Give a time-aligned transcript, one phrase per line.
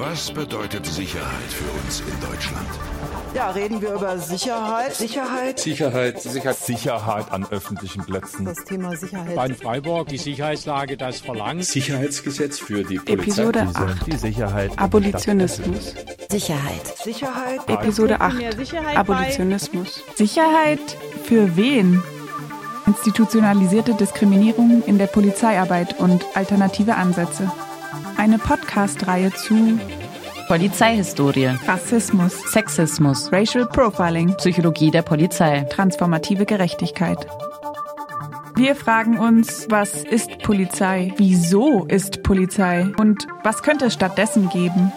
[0.00, 2.66] Was bedeutet Sicherheit für uns in Deutschland?
[3.34, 4.94] Ja, reden wir über Sicherheit.
[4.94, 5.60] Sicherheit.
[5.60, 6.22] Sicherheit.
[6.22, 6.56] Sicherheit.
[6.56, 8.46] Sicherheit an öffentlichen Plätzen.
[8.46, 9.36] Das Thema Sicherheit.
[9.36, 11.66] Bei Freiburg die Sicherheitslage das verlangt.
[11.66, 13.12] Sicherheitsgesetz für die Polizei.
[13.12, 14.06] Episode 8.
[14.06, 14.70] Die Sicherheit.
[14.78, 15.94] Abolitionismus.
[16.30, 16.96] Sicherheit.
[17.04, 17.68] Sicherheit.
[17.68, 18.96] Episode 8.
[18.96, 20.02] Abolitionismus.
[20.14, 22.02] Sicherheit für wen?
[22.86, 27.52] Institutionalisierte Diskriminierung in der Polizeiarbeit und alternative Ansätze.
[28.20, 29.80] Eine Podcast-Reihe zu
[30.46, 37.26] Polizeihistorie, Rassismus, Sexismus, Racial Profiling, Psychologie der Polizei, transformative Gerechtigkeit.
[38.56, 41.14] Wir fragen uns, was ist Polizei?
[41.16, 42.92] Wieso ist Polizei?
[42.98, 44.92] Und was könnte es stattdessen geben?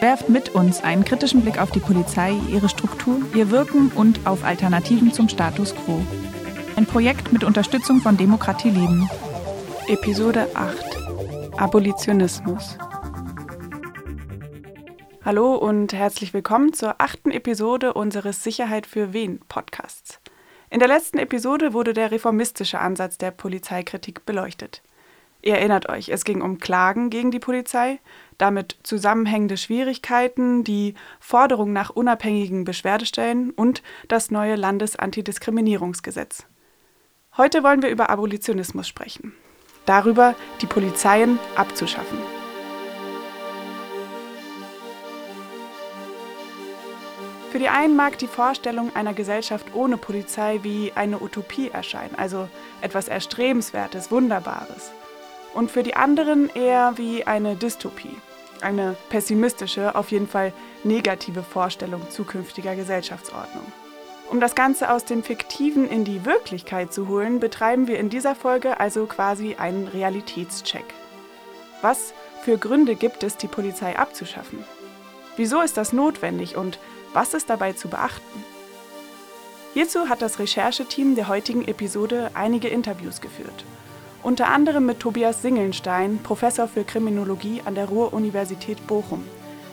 [0.00, 4.42] Werft mit uns einen kritischen Blick auf die Polizei, ihre Struktur, ihr Wirken und auf
[4.42, 6.00] Alternativen zum Status quo.
[6.76, 9.10] Ein Projekt mit Unterstützung von Demokratie Leben.
[9.86, 10.87] Episode 8
[11.58, 12.78] Abolitionismus.
[15.24, 20.20] Hallo und herzlich willkommen zur achten Episode unseres Sicherheit für wen Podcasts.
[20.70, 24.82] In der letzten Episode wurde der reformistische Ansatz der Polizeikritik beleuchtet.
[25.42, 27.98] Ihr erinnert euch, es ging um Klagen gegen die Polizei,
[28.38, 36.46] damit zusammenhängende Schwierigkeiten, die Forderung nach unabhängigen Beschwerdestellen und das neue Landesantidiskriminierungsgesetz.
[37.36, 39.34] Heute wollen wir über Abolitionismus sprechen.
[39.88, 42.18] Darüber, die Polizeien abzuschaffen.
[47.50, 52.50] Für die einen mag die Vorstellung einer Gesellschaft ohne Polizei wie eine Utopie erscheinen, also
[52.82, 54.92] etwas Erstrebenswertes, Wunderbares.
[55.54, 58.14] Und für die anderen eher wie eine Dystopie,
[58.60, 60.52] eine pessimistische, auf jeden Fall
[60.84, 63.64] negative Vorstellung zukünftiger Gesellschaftsordnung.
[64.30, 68.34] Um das Ganze aus dem Fiktiven in die Wirklichkeit zu holen, betreiben wir in dieser
[68.34, 70.84] Folge also quasi einen Realitätscheck.
[71.80, 72.12] Was
[72.42, 74.62] für Gründe gibt es, die Polizei abzuschaffen?
[75.36, 76.78] Wieso ist das notwendig und
[77.14, 78.44] was ist dabei zu beachten?
[79.72, 83.64] Hierzu hat das Rechercheteam der heutigen Episode einige Interviews geführt.
[84.22, 89.24] Unter anderem mit Tobias Singelnstein, Professor für Kriminologie an der Ruhr-Universität Bochum,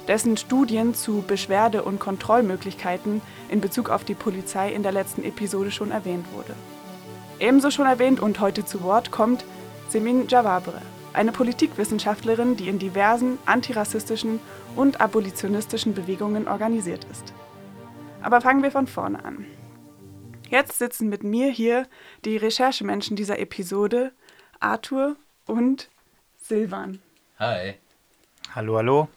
[0.08, 5.72] dessen Studien zu Beschwerde- und Kontrollmöglichkeiten in Bezug auf die Polizei in der letzten Episode
[5.72, 6.56] schon erwähnt wurde.
[7.40, 9.46] Ebenso schon erwähnt und heute zu Wort kommt
[9.90, 10.82] Semin Javabre,
[11.14, 14.40] eine Politikwissenschaftlerin, die in diversen antirassistischen
[14.76, 17.34] und abolitionistischen Bewegungen organisiert ist.
[18.22, 19.46] Aber fangen wir von vorne an.
[20.50, 21.88] Jetzt sitzen mit mir hier
[22.24, 24.12] die Recherchemenschen dieser Episode,
[24.60, 25.16] Arthur
[25.46, 25.90] und
[26.38, 27.00] Silvan.
[27.40, 27.76] Hi.
[28.54, 29.08] Hallo, hallo.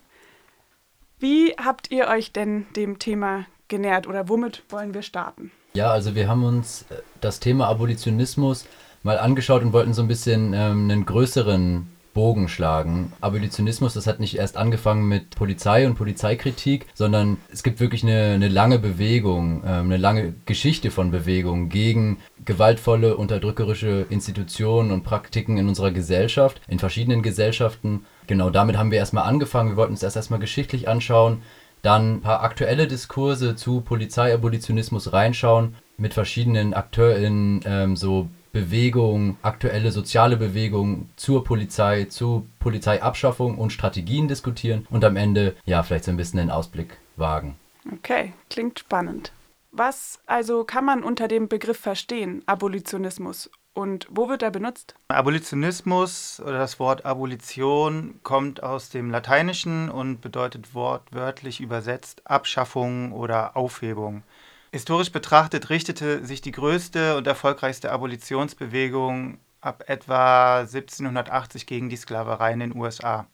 [1.21, 5.51] Wie habt ihr euch denn dem Thema genähert oder womit wollen wir starten?
[5.75, 8.67] Ja, also wir haben uns äh, das Thema Abolitionismus
[9.03, 13.13] mal angeschaut und wollten so ein bisschen ähm, einen größeren Bogen schlagen.
[13.21, 18.33] Abolitionismus, das hat nicht erst angefangen mit Polizei und Polizeikritik, sondern es gibt wirklich eine,
[18.35, 25.59] eine lange Bewegung, ähm, eine lange Geschichte von Bewegung gegen gewaltvolle, unterdrückerische Institutionen und Praktiken
[25.59, 28.05] in unserer Gesellschaft, in verschiedenen Gesellschaften.
[28.29, 29.71] Genau damit haben wir erstmal angefangen.
[29.71, 31.43] Wir wollten uns erst erstmal geschichtlich anschauen,
[31.83, 39.93] dann ein paar aktuelle Diskurse zu Polizeiabolitionismus reinschauen, mit verschiedenen AkteurInnen ähm, so Bewegung, aktuelle
[39.93, 46.11] soziale Bewegung zur Polizei, zu Polizeiabschaffung und Strategien diskutieren und am Ende ja vielleicht so
[46.11, 47.57] ein bisschen den Ausblick wagen.
[47.93, 49.33] Okay, klingt spannend.
[49.71, 53.51] Was also kann man unter dem Begriff verstehen, Abolitionismus?
[53.79, 54.97] Und wo wird er benutzt?
[55.07, 63.57] Abolitionismus oder das Wort Abolition kommt aus dem Lateinischen und bedeutet wortwörtlich übersetzt Abschaffung oder
[63.57, 64.25] Aufhebung.
[64.73, 72.55] Historisch betrachtet richtete sich die größte und erfolgreichste Abolitionsbewegung ab etwa 1780 gegen die Sklaverei
[72.55, 73.29] in den USA.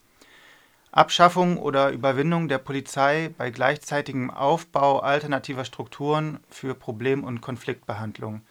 [0.92, 8.42] Abschaffung oder Überwindung der Polizei bei gleichzeitigem Aufbau alternativer Strukturen für Problem- und Konfliktbehandlung.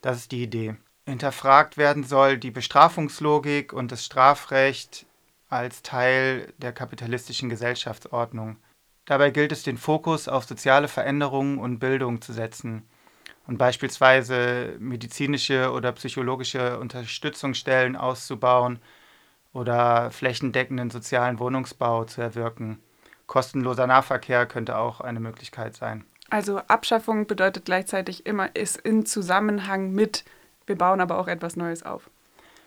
[0.00, 0.76] Das ist die Idee.
[1.06, 5.06] Hinterfragt werden soll die Bestrafungslogik und das Strafrecht
[5.48, 8.56] als Teil der kapitalistischen Gesellschaftsordnung.
[9.04, 12.82] Dabei gilt es, den Fokus auf soziale Veränderungen und Bildung zu setzen
[13.46, 18.78] und beispielsweise medizinische oder psychologische Unterstützungsstellen auszubauen
[19.52, 22.80] oder flächendeckenden sozialen Wohnungsbau zu erwirken.
[23.26, 26.04] Kostenloser Nahverkehr könnte auch eine Möglichkeit sein.
[26.30, 30.24] Also Abschaffung bedeutet gleichzeitig immer, ist in Zusammenhang mit,
[30.66, 32.10] wir bauen aber auch etwas Neues auf.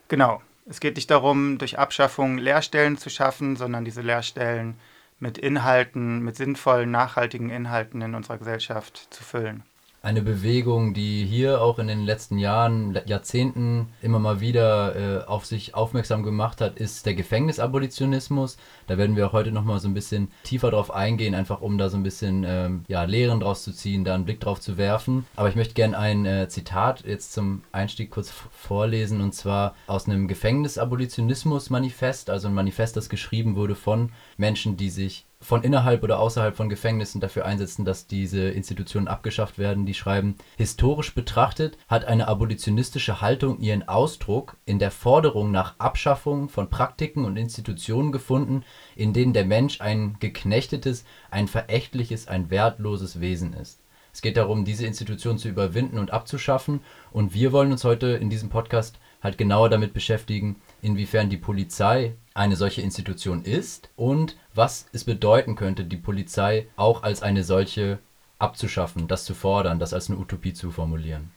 [0.07, 0.41] Genau.
[0.69, 4.77] Es geht nicht darum, durch Abschaffung Lehrstellen zu schaffen, sondern diese Lehrstellen
[5.19, 9.63] mit Inhalten, mit sinnvollen, nachhaltigen Inhalten in unserer Gesellschaft zu füllen.
[10.03, 15.45] Eine Bewegung, die hier auch in den letzten Jahren, Jahrzehnten immer mal wieder äh, auf
[15.45, 18.57] sich aufmerksam gemacht hat, ist der Gefängnisabolitionismus.
[18.85, 21.89] Da werden wir auch heute nochmal so ein bisschen tiefer drauf eingehen, einfach um da
[21.89, 25.25] so ein bisschen ähm, ja, Lehren draus zu ziehen, da einen Blick drauf zu werfen.
[25.35, 30.07] Aber ich möchte gerne ein äh, Zitat jetzt zum Einstieg kurz vorlesen und zwar aus
[30.07, 36.19] einem Gefängnisabolitionismus-Manifest, also ein Manifest, das geschrieben wurde von Menschen, die sich von innerhalb oder
[36.19, 39.85] außerhalb von Gefängnissen dafür einsetzen, dass diese Institutionen abgeschafft werden.
[39.85, 46.49] Die schreiben, historisch betrachtet hat eine abolitionistische Haltung ihren Ausdruck in der Forderung nach Abschaffung
[46.49, 48.63] von Praktiken und Institutionen gefunden,
[48.95, 53.79] in denen der Mensch ein geknechtetes, ein verächtliches, ein wertloses Wesen ist.
[54.17, 56.79] Es geht darum, diese Institutionen zu überwinden und abzuschaffen.
[57.11, 60.55] Und wir wollen uns heute in diesem Podcast halt genauer damit beschäftigen,
[60.87, 67.03] inwiefern die Polizei eine solche Institution ist und was es bedeuten könnte, die Polizei auch
[67.03, 67.99] als eine solche
[68.39, 71.31] abzuschaffen, das zu fordern, das als eine Utopie zu formulieren.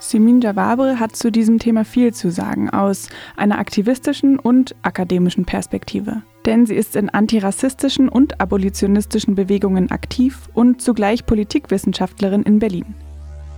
[0.00, 6.22] Simin Jawabre hat zu diesem Thema viel zu sagen aus einer aktivistischen und akademischen Perspektive.
[6.46, 12.94] Denn sie ist in antirassistischen und abolitionistischen Bewegungen aktiv und zugleich Politikwissenschaftlerin in Berlin.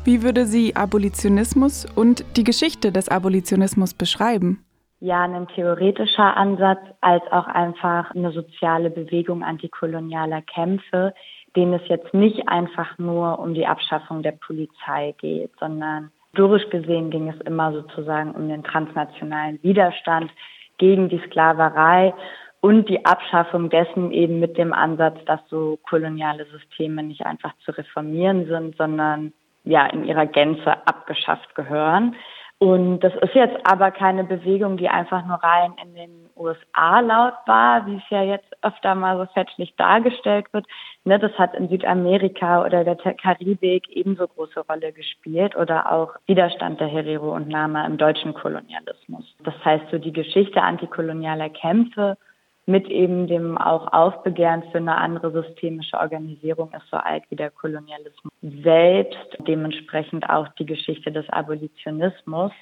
[0.04, 4.64] Wie würde sie Abolitionismus und die Geschichte des Abolitionismus beschreiben?
[5.00, 11.14] Ja, ein theoretischer Ansatz als auch einfach eine soziale Bewegung antikolonialer Kämpfe,
[11.56, 17.10] denen es jetzt nicht einfach nur um die Abschaffung der Polizei geht, sondern Historisch gesehen
[17.10, 20.30] ging es immer sozusagen um den transnationalen Widerstand
[20.78, 22.14] gegen die Sklaverei
[22.60, 27.72] und die Abschaffung dessen eben mit dem Ansatz, dass so koloniale Systeme nicht einfach zu
[27.72, 29.32] reformieren sind, sondern
[29.64, 32.16] ja in ihrer Gänze abgeschafft gehören.
[32.62, 37.32] Und das ist jetzt aber keine Bewegung, die einfach nur rein in den USA laut
[37.46, 40.66] war, wie es ja jetzt öfter mal so fälschlich dargestellt wird.
[41.04, 46.80] Ne, das hat in Südamerika oder der Karibik ebenso große Rolle gespielt oder auch Widerstand
[46.80, 49.24] der Herero und Nama im deutschen Kolonialismus.
[49.42, 52.18] Das heißt, so die Geschichte antikolonialer Kämpfe
[52.66, 57.50] mit eben dem auch Aufbegehren für eine andere systemische Organisierung ist so alt wie der
[57.50, 62.52] Kolonialismus selbst, dementsprechend auch die Geschichte des Abolitionismus,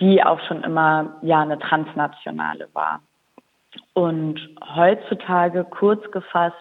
[0.00, 3.02] die auch schon immer ja eine transnationale war.
[3.92, 4.40] Und
[4.74, 6.56] heutzutage kurz gefasst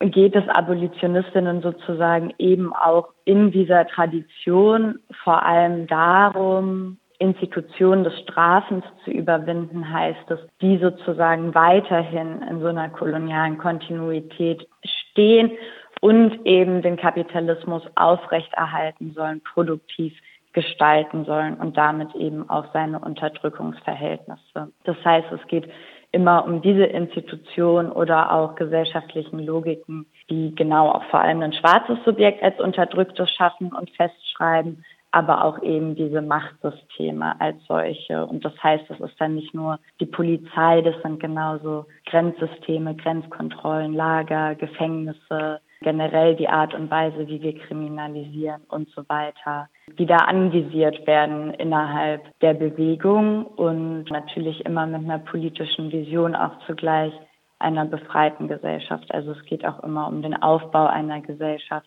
[0.00, 8.84] geht es Abolitionistinnen sozusagen eben auch in dieser Tradition vor allem darum, Institutionen des Strafens
[9.04, 15.52] zu überwinden, heißt es, die sozusagen weiterhin in so einer kolonialen Kontinuität stehen
[16.00, 20.12] und eben den Kapitalismus aufrechterhalten sollen, produktiv
[20.52, 24.72] gestalten sollen und damit eben auch seine Unterdrückungsverhältnisse.
[24.84, 25.68] Das heißt, es geht
[26.12, 31.98] immer um diese Institutionen oder auch gesellschaftlichen Logiken, die genau auch vor allem ein schwarzes
[32.04, 34.84] Subjekt als Unterdrücktes schaffen und festschreiben,
[35.14, 38.26] aber auch eben diese Machtsysteme als solche.
[38.26, 43.94] Und das heißt, das ist dann nicht nur die Polizei, das sind genauso Grenzsysteme, Grenzkontrollen,
[43.94, 49.68] Lager, Gefängnisse, generell die Art und Weise, wie wir kriminalisieren und so weiter,
[49.98, 56.58] die da anvisiert werden innerhalb der Bewegung und natürlich immer mit einer politischen Vision auch
[56.66, 57.12] zugleich
[57.60, 59.14] einer befreiten Gesellschaft.
[59.14, 61.86] Also es geht auch immer um den Aufbau einer Gesellschaft,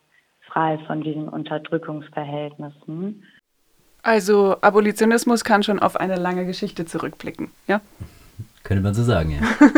[0.58, 3.24] frei von diesen Unterdrückungsverhältnissen.
[4.02, 7.82] Also Abolitionismus kann schon auf eine lange Geschichte zurückblicken, ja?
[8.64, 9.40] Könnte man so sagen, ja.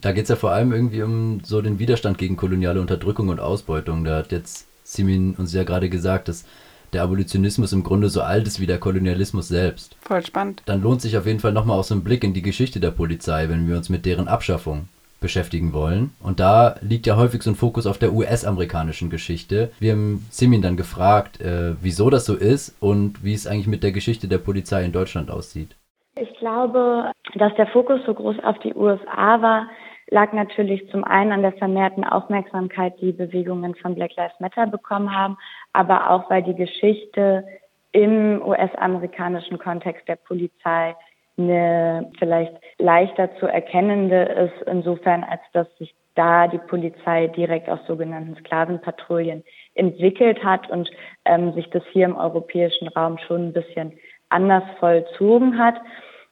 [0.00, 3.40] da geht es ja vor allem irgendwie um so den Widerstand gegen koloniale Unterdrückung und
[3.40, 4.04] Ausbeutung.
[4.04, 6.44] Da hat jetzt Simin uns ja gerade gesagt, dass
[6.92, 9.96] der Abolitionismus im Grunde so alt ist wie der Kolonialismus selbst.
[10.02, 10.62] Voll spannend.
[10.66, 12.92] Dann lohnt sich auf jeden Fall nochmal auch so ein Blick in die Geschichte der
[12.92, 14.88] Polizei, wenn wir uns mit deren Abschaffung
[15.20, 16.10] beschäftigen wollen.
[16.22, 19.70] Und da liegt ja häufig so ein Fokus auf der US-amerikanischen Geschichte.
[19.78, 23.82] Wir haben Simin dann gefragt, äh, wieso das so ist und wie es eigentlich mit
[23.82, 25.76] der Geschichte der Polizei in Deutschland aussieht.
[26.18, 29.68] Ich glaube, dass der Fokus so groß auf die USA war,
[30.08, 35.14] lag natürlich zum einen an der vermehrten Aufmerksamkeit, die Bewegungen von Black Lives Matter bekommen
[35.14, 35.36] haben,
[35.72, 37.44] aber auch weil die Geschichte
[37.92, 40.94] im US-amerikanischen Kontext der Polizei
[41.38, 47.80] eine vielleicht leichter zu erkennende ist, insofern als dass sich da die Polizei direkt aus
[47.86, 50.90] sogenannten Sklavenpatrouillen entwickelt hat und
[51.24, 53.92] ähm, sich das hier im europäischen Raum schon ein bisschen
[54.30, 55.76] anders vollzogen hat.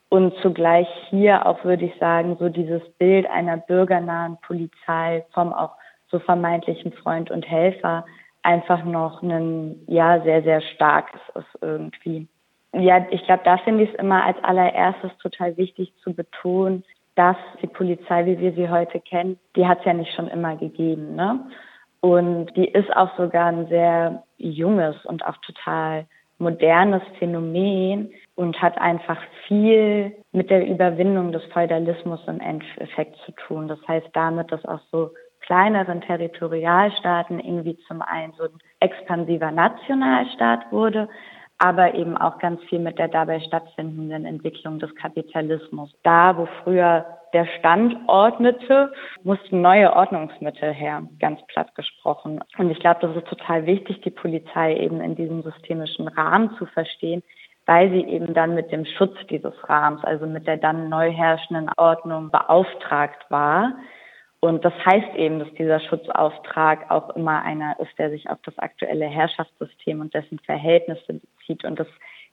[0.08, 5.72] Und zugleich hier auch, würde ich sagen, so dieses Bild einer bürgernahen Polizei vom auch
[6.10, 8.04] so vermeintlichen Freund und Helfer
[8.42, 12.28] einfach noch ein, ja, sehr, sehr starkes ist irgendwie.
[12.74, 17.36] Ja, ich glaube, da finde ich es immer als allererstes total wichtig zu betonen, dass
[17.62, 21.14] die Polizei, wie wir sie heute kennen, die hat es ja nicht schon immer gegeben.
[21.14, 21.40] Ne?
[22.00, 26.06] Und die ist auch sogar ein sehr junges und auch total
[26.38, 33.68] modernes Phänomen und hat einfach viel mit der Überwindung des Feudalismus im Endeffekt zu tun.
[33.68, 40.72] Das heißt damit, dass auch so kleineren Territorialstaaten irgendwie zum einen so ein expansiver Nationalstaat
[40.72, 41.08] wurde,
[41.64, 45.90] aber eben auch ganz viel mit der dabei stattfindenden Entwicklung des Kapitalismus.
[46.02, 48.92] Da, wo früher der Stand ordnete,
[49.22, 52.40] mussten neue Ordnungsmittel her, ganz platt gesprochen.
[52.58, 56.66] Und ich glaube, das ist total wichtig, die Polizei eben in diesem systemischen Rahmen zu
[56.66, 57.22] verstehen,
[57.64, 61.70] weil sie eben dann mit dem Schutz dieses Rahmens, also mit der dann neu herrschenden
[61.78, 63.72] Ordnung beauftragt war.
[64.40, 68.58] Und das heißt eben, dass dieser Schutzauftrag auch immer einer ist, der sich auf das
[68.58, 71.64] aktuelle Herrschaftssystem und dessen Verhältnisse bezieht.
[71.64, 71.88] Und das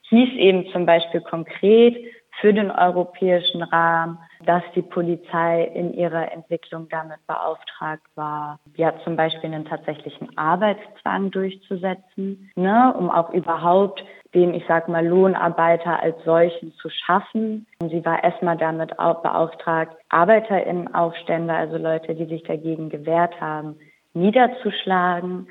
[0.08, 1.96] hieß eben zum Beispiel konkret
[2.40, 9.16] für den europäischen Rahmen, dass die Polizei in ihrer Entwicklung damit beauftragt war, ja zum
[9.16, 14.02] Beispiel einen tatsächlichen Arbeitszwang durchzusetzen, ne, um auch überhaupt
[14.34, 17.66] den, ich sag mal, Lohnarbeiter als solchen zu schaffen.
[17.82, 23.78] Und sie war erstmal damit auch beauftragt, ArbeiterInnenaufstände, also Leute, die sich dagegen gewehrt haben,
[24.14, 25.48] niederzuschlagen.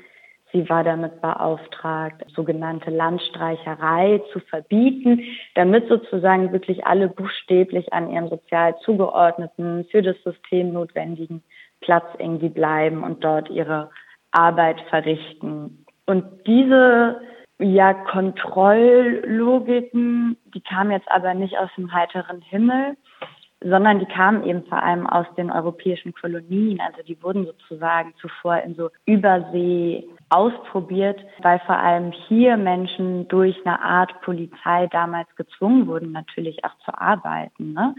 [0.52, 5.22] Sie war damit beauftragt, sogenannte Landstreicherei zu verbieten,
[5.54, 11.42] damit sozusagen wirklich alle buchstäblich an ihrem sozial zugeordneten, für das System notwendigen
[11.80, 13.90] Platz irgendwie bleiben und dort ihre
[14.30, 15.84] Arbeit verrichten.
[16.06, 17.20] Und diese
[17.58, 22.96] ja, Kontrolllogiken, die kamen jetzt aber nicht aus dem heiteren Himmel,
[23.64, 26.80] sondern die kamen eben vor allem aus den europäischen Kolonien.
[26.80, 33.56] Also die wurden sozusagen zuvor in so Übersee ausprobiert, weil vor allem hier Menschen durch
[33.64, 37.72] eine Art Polizei damals gezwungen wurden, natürlich auch zu arbeiten.
[37.74, 37.94] Ne?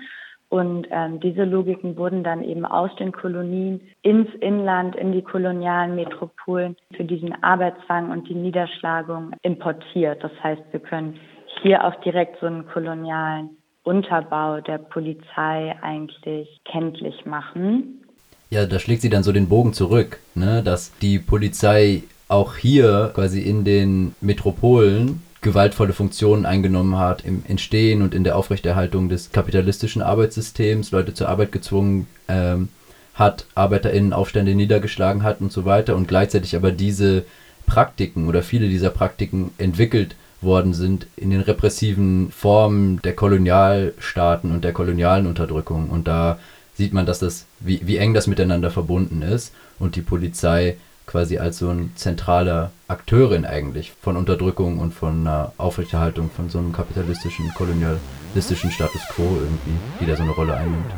[0.50, 5.96] Und ähm, diese Logiken wurden dann eben aus den Kolonien ins Inland, in die kolonialen
[5.96, 10.24] Metropolen für diesen Arbeitszwang und die Niederschlagung importiert.
[10.24, 11.20] Das heißt, wir können
[11.62, 18.04] hier auch direkt so einen kolonialen Unterbau der Polizei eigentlich kenntlich machen.
[18.52, 20.62] Ja, da schlägt sie dann so den Bogen zurück, ne?
[20.64, 28.02] dass die Polizei auch hier quasi in den Metropolen gewaltvolle Funktionen eingenommen hat im Entstehen
[28.02, 32.70] und in der Aufrechterhaltung des kapitalistischen Arbeitssystems, Leute zur Arbeit gezwungen ähm,
[33.14, 37.26] hat, ArbeiterInnen Aufstände niedergeschlagen hat und so weiter und gleichzeitig aber diese
[37.68, 44.64] Praktiken oder viele dieser Praktiken entwickelt worden sind in den repressiven Formen der Kolonialstaaten und
[44.64, 45.90] der kolonialen Unterdrückung.
[45.90, 46.40] Und da
[46.76, 51.38] sieht man, dass das, wie, wie eng das miteinander verbunden ist und die Polizei quasi
[51.38, 56.72] als so ein zentraler Akteurin eigentlich von Unterdrückung und von einer Aufrechterhaltung von so einem
[56.72, 60.92] kapitalistischen, kolonialistischen Status quo irgendwie, die da so eine Rolle einnimmt.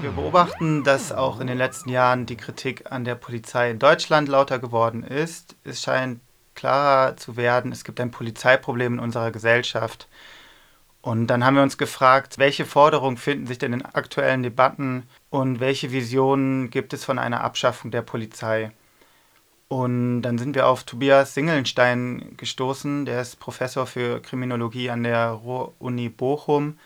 [0.00, 4.28] Wir beobachten, dass auch in den letzten Jahren die Kritik an der Polizei in Deutschland
[4.28, 5.56] lauter geworden ist.
[5.64, 6.20] Es scheint
[6.58, 10.08] klarer zu werden, es gibt ein Polizeiproblem in unserer Gesellschaft.
[11.00, 15.60] Und dann haben wir uns gefragt, welche Forderungen finden sich denn in aktuellen Debatten und
[15.60, 18.72] welche Visionen gibt es von einer Abschaffung der Polizei?
[19.68, 25.28] Und dann sind wir auf Tobias Singelnstein gestoßen, der ist Professor für Kriminologie an der
[25.30, 26.78] Ruhr-Uni Bochum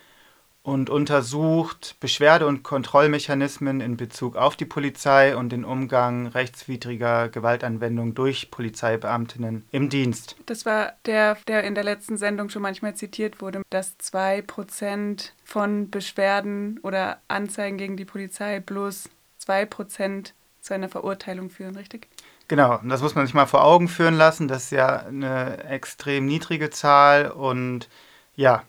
[0.62, 8.14] und untersucht Beschwerde- und Kontrollmechanismen in Bezug auf die Polizei und den Umgang rechtswidriger Gewaltanwendung
[8.14, 10.36] durch Polizeibeamtinnen im Dienst.
[10.46, 15.34] Das war der, der in der letzten Sendung schon manchmal zitiert wurde, dass zwei Prozent
[15.44, 22.06] von Beschwerden oder Anzeigen gegen die Polizei bloß zwei Prozent zu einer Verurteilung führen, richtig?
[22.46, 24.46] Genau, das muss man sich mal vor Augen führen lassen.
[24.46, 27.88] Das ist ja eine extrem niedrige Zahl und
[28.36, 28.62] ja,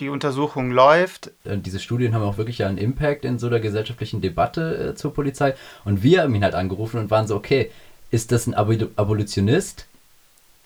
[0.00, 1.28] die Untersuchung läuft.
[1.44, 5.12] Äh, diese Studien haben auch wirklich einen Impact in so der gesellschaftlichen Debatte äh, zur
[5.12, 5.54] Polizei.
[5.84, 7.70] Und wir haben ihn halt angerufen und waren so, okay,
[8.10, 9.88] ist das ein Ab Abolitionist?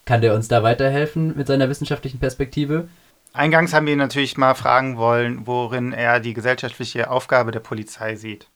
[0.05, 2.89] Kann der uns da weiterhelfen mit seiner wissenschaftlichen Perspektive?
[3.35, 8.15] Eingangs haben wir ihn natürlich mal fragen wollen, worin er die gesellschaftliche Aufgabe der Polizei
[8.15, 8.49] sieht.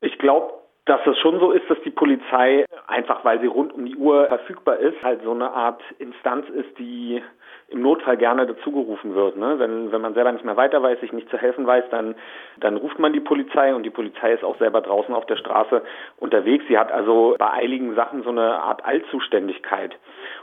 [0.00, 0.52] Ich glaube,
[0.84, 4.26] dass es schon so ist, dass die Polizei, einfach weil sie rund um die Uhr
[4.26, 7.22] verfügbar ist, halt so eine Art Instanz ist, die
[7.72, 9.36] im Notfall gerne dazugerufen wird.
[9.36, 9.58] Ne?
[9.58, 12.14] Wenn, wenn man selber nicht mehr weiter weiß, sich nicht zu helfen weiß, dann,
[12.60, 15.82] dann ruft man die Polizei und die Polizei ist auch selber draußen auf der Straße
[16.18, 16.64] unterwegs.
[16.68, 19.96] Sie hat also bei eiligen Sachen so eine Art Allzuständigkeit.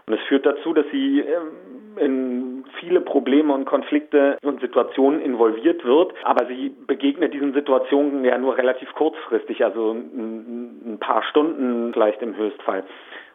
[0.07, 5.83] Und es führt dazu, dass sie ähm, in viele Probleme und Konflikte und Situationen involviert
[5.83, 12.21] wird, aber sie begegnet diesen Situationen ja nur relativ kurzfristig, also ein paar Stunden vielleicht
[12.21, 12.83] im Höchstfall.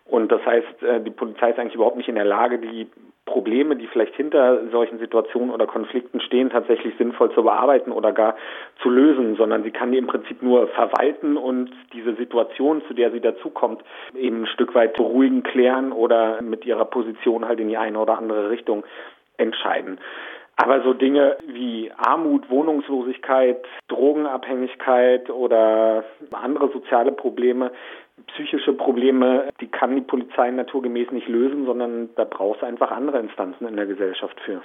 [0.06, 2.88] Und das heißt, äh, die Polizei ist eigentlich überhaupt nicht in der Lage, die
[3.26, 8.36] Probleme, die vielleicht hinter solchen Situationen oder Konflikten stehen, tatsächlich sinnvoll zu bearbeiten oder gar
[8.82, 13.10] zu lösen, sondern sie kann die im Prinzip nur verwalten und diese Situation, zu der
[13.12, 13.82] sie dazukommt,
[14.14, 18.18] eben ein Stück weit beruhigen, klären oder mit ihrer Position halt in die eine oder
[18.18, 18.84] andere Richtung
[19.38, 19.98] entscheiden.
[20.56, 27.72] Aber so Dinge wie Armut, Wohnungslosigkeit, Drogenabhängigkeit oder andere soziale Probleme,
[28.28, 33.18] psychische Probleme, die kann die Polizei naturgemäß nicht lösen, sondern da braucht es einfach andere
[33.18, 34.62] Instanzen in der Gesellschaft für.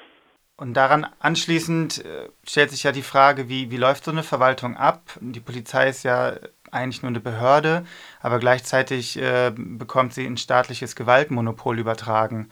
[0.57, 4.75] Und daran anschließend äh, stellt sich ja die Frage, wie, wie läuft so eine Verwaltung
[4.75, 5.01] ab?
[5.21, 6.33] Die Polizei ist ja
[6.71, 7.83] eigentlich nur eine Behörde,
[8.21, 12.49] aber gleichzeitig äh, bekommt sie ein staatliches Gewaltmonopol übertragen.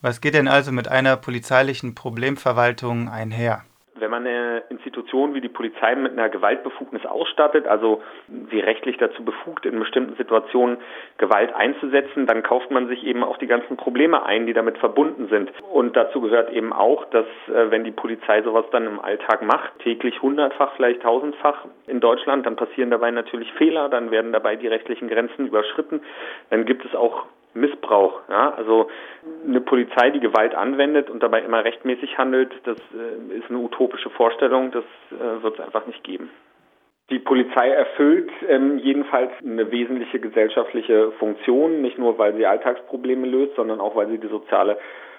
[0.00, 3.64] Was geht denn also mit einer polizeilichen Problemverwaltung einher?
[3.96, 4.62] Wenn man eine
[4.98, 8.02] Institution wie die Polizei mit einer Gewaltbefugnis ausstattet, also
[8.50, 10.78] sie rechtlich dazu befugt, in bestimmten Situationen
[11.18, 15.28] Gewalt einzusetzen, dann kauft man sich eben auch die ganzen Probleme ein, die damit verbunden
[15.28, 15.50] sind.
[15.72, 19.78] Und dazu gehört eben auch, dass äh, wenn die Polizei sowas dann im Alltag macht,
[19.80, 24.68] täglich hundertfach, vielleicht tausendfach in Deutschland, dann passieren dabei natürlich Fehler, dann werden dabei die
[24.68, 26.00] rechtlichen Grenzen überschritten,
[26.50, 27.24] dann gibt es auch
[27.54, 28.20] Missbrauch.
[28.28, 28.54] Ja?
[28.54, 28.88] Also
[29.46, 34.10] eine Polizei, die Gewalt anwendet und dabei immer rechtmäßig handelt, das äh, ist eine utopische
[34.10, 36.30] Vorstellung, das äh, wird es einfach nicht geben.
[37.10, 43.56] Die Polizei erfüllt ähm, jedenfalls eine wesentliche gesellschaftliche Funktion, nicht nur weil sie Alltagsprobleme löst,
[43.56, 44.76] sondern auch weil sie die soziale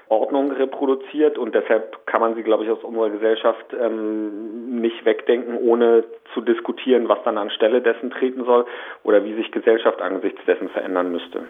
[0.08, 5.58] Ordnung reproduziert und deshalb kann man sie, glaube ich, aus unserer Gesellschaft ähm, nicht wegdenken,
[5.58, 8.66] ohne zu diskutieren, was dann anstelle dessen treten soll
[9.04, 11.46] oder wie sich Gesellschaft angesichts dessen verändern müsste.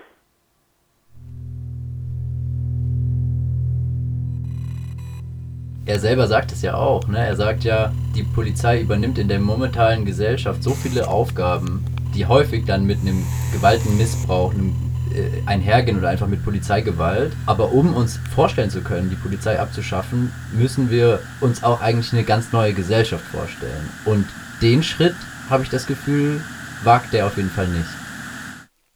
[5.89, 7.17] Er selber sagt es ja auch, ne?
[7.17, 12.65] Er sagt ja, die Polizei übernimmt in der momentanen Gesellschaft so viele Aufgaben, die häufig
[12.65, 14.75] dann mit einem Gewaltenmissbrauch, einem
[15.12, 17.31] äh, einhergehen oder einfach mit Polizeigewalt.
[17.48, 22.24] Aber um uns vorstellen zu können, die Polizei abzuschaffen, müssen wir uns auch eigentlich eine
[22.24, 23.89] ganz neue Gesellschaft vorstellen.
[24.06, 24.28] Und
[24.62, 25.15] den Schritt,
[25.49, 26.39] habe ich das Gefühl,
[26.84, 27.89] wagt er auf jeden Fall nicht.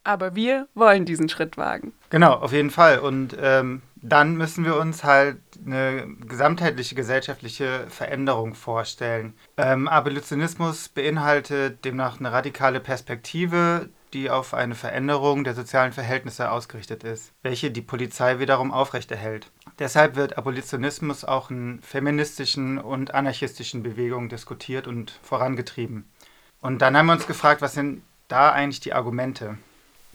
[0.03, 1.93] Aber wir wollen diesen Schritt wagen.
[2.11, 2.99] Genau, auf jeden Fall.
[2.99, 9.33] Und ähm, dann müssen wir uns halt eine gesamtheitliche gesellschaftliche Veränderung vorstellen.
[9.57, 17.03] Ähm, Abolitionismus beinhaltet demnach eine radikale Perspektive, die auf eine Veränderung der sozialen Verhältnisse ausgerichtet
[17.03, 19.51] ist, welche die Polizei wiederum aufrechterhält.
[19.79, 26.05] Deshalb wird Abolitionismus auch in feministischen und anarchistischen Bewegungen diskutiert und vorangetrieben.
[26.61, 29.57] Und dann haben wir uns gefragt, was sind da eigentlich die Argumente?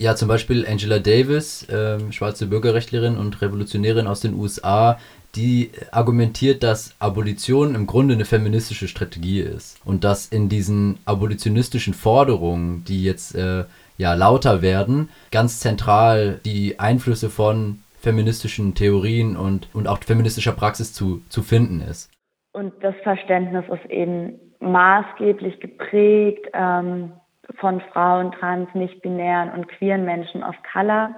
[0.01, 4.97] Ja, zum Beispiel Angela Davis, äh, schwarze Bürgerrechtlerin und Revolutionärin aus den USA,
[5.35, 11.93] die argumentiert, dass Abolition im Grunde eine feministische Strategie ist und dass in diesen abolitionistischen
[11.93, 13.65] Forderungen, die jetzt äh,
[13.97, 20.93] ja lauter werden, ganz zentral die Einflüsse von feministischen Theorien und, und auch feministischer Praxis
[20.93, 22.09] zu, zu finden ist.
[22.53, 27.11] Und das Verständnis ist eben maßgeblich geprägt ähm,
[27.59, 31.15] von Frauen, trans, nicht-binären und queeren Menschen of Color.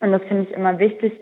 [0.00, 1.12] Und das finde ich immer wichtig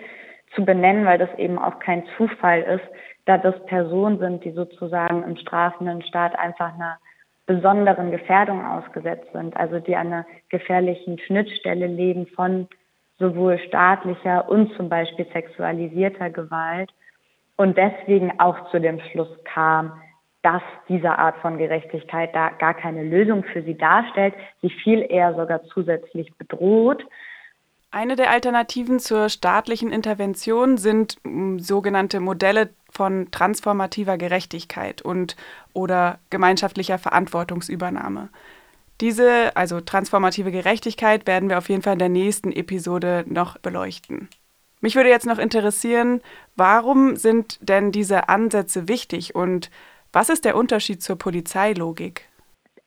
[0.55, 2.85] zu benennen, weil das eben auch kein Zufall ist,
[3.27, 6.99] da das Personen sind, die sozusagen im strafenden Staat einfach einer
[7.47, 12.69] besonderen Gefährdung ausgesetzt sind, also die an einer gefährlichen Schnittstelle leben von
[13.19, 16.91] sowohl staatlicher und zum Beispiel sexualisierter Gewalt
[17.57, 20.01] und deswegen auch zu dem Schluss kam,
[20.43, 25.35] dass diese Art von Gerechtigkeit da gar keine Lösung für sie darstellt, sie viel eher
[25.35, 27.05] sogar zusätzlich bedroht.
[27.91, 35.37] Eine der Alternativen zur staatlichen Intervention sind hm, sogenannte Modelle von transformativer Gerechtigkeit und
[35.73, 38.29] oder gemeinschaftlicher Verantwortungsübernahme.
[39.01, 44.29] Diese, also transformative Gerechtigkeit, werden wir auf jeden Fall in der nächsten Episode noch beleuchten.
[44.81, 46.21] Mich würde jetzt noch interessieren,
[46.57, 49.71] warum sind denn diese Ansätze wichtig und
[50.13, 52.29] was ist der Unterschied zur Polizeilogik?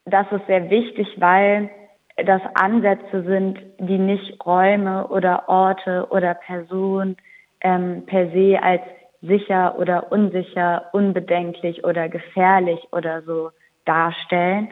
[0.04, 1.70] Das ist sehr wichtig, weil
[2.16, 7.16] das Ansätze sind, die nicht Räume oder Orte oder Personen
[7.60, 8.82] ähm, per se als
[9.22, 13.50] sicher oder unsicher, unbedenklich oder gefährlich oder so
[13.84, 14.68] darstellen,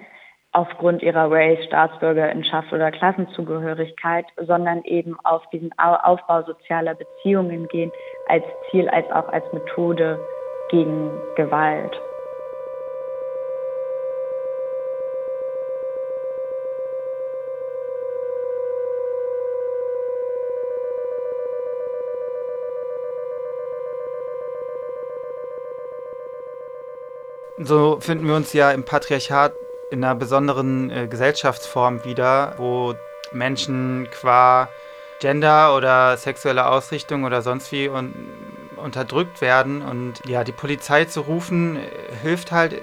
[0.52, 7.92] aufgrund ihrer Race, Staatsbürgerinschaft oder Klassenzugehörigkeit, sondern eben auf diesen Aufbau sozialer Beziehungen gehen,
[8.26, 10.18] als Ziel, als auch als Methode
[10.70, 12.00] gegen Gewalt.
[27.62, 29.52] So finden wir uns ja im Patriarchat
[29.90, 32.94] in einer besonderen äh, Gesellschaftsform wieder, wo
[33.32, 34.70] Menschen qua
[35.20, 38.14] Gender oder sexuelle Ausrichtung oder sonst wie un
[38.76, 39.82] unterdrückt werden.
[39.82, 41.82] Und ja, die Polizei zu rufen, äh,
[42.22, 42.80] hilft halt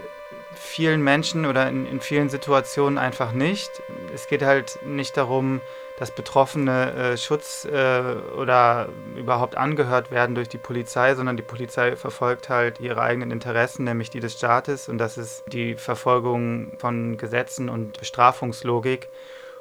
[0.53, 3.81] vielen Menschen oder in, in vielen Situationen einfach nicht.
[4.13, 5.59] Es geht halt nicht darum,
[5.97, 8.01] dass Betroffene äh, Schutz äh,
[8.37, 13.83] oder überhaupt angehört werden durch die Polizei, sondern die Polizei verfolgt halt ihre eigenen Interessen,
[13.83, 19.09] nämlich die des Staates und das ist die Verfolgung von Gesetzen und Bestrafungslogik.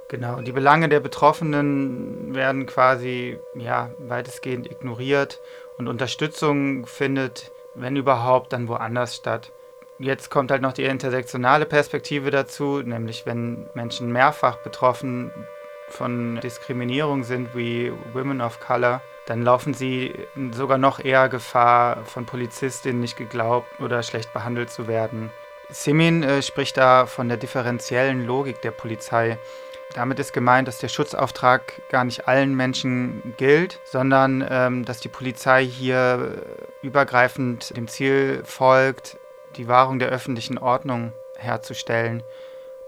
[0.09, 5.41] Genau, die Belange der Betroffenen werden quasi ja, weitestgehend ignoriert
[5.79, 9.53] und Unterstützung findet, wenn überhaupt, dann woanders statt.
[9.99, 15.33] Jetzt kommt halt noch die intersektionale Perspektive dazu, nämlich wenn Menschen mehrfach betroffen
[15.89, 20.15] von Diskriminierung sind wie Women of Color, dann laufen sie
[20.53, 25.31] sogar noch eher Gefahr, von Polizistinnen nicht geglaubt oder schlecht behandelt zu werden.
[25.69, 29.39] Simin äh, spricht da von der differenziellen Logik der Polizei.
[29.95, 35.09] Damit ist gemeint, dass der Schutzauftrag gar nicht allen Menschen gilt, sondern ähm, dass die
[35.09, 36.43] Polizei hier
[36.83, 39.19] übergreifend dem Ziel folgt,
[39.57, 42.23] die Wahrung der öffentlichen Ordnung herzustellen.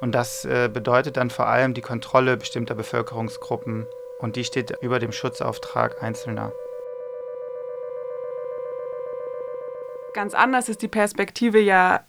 [0.01, 3.87] Und das äh, bedeutet dann vor allem die Kontrolle bestimmter Bevölkerungsgruppen
[4.21, 6.53] und die steht über dem Schutzauftrag Einzelner.
[10.15, 12.05] Ganz anders ist die Perspektive ja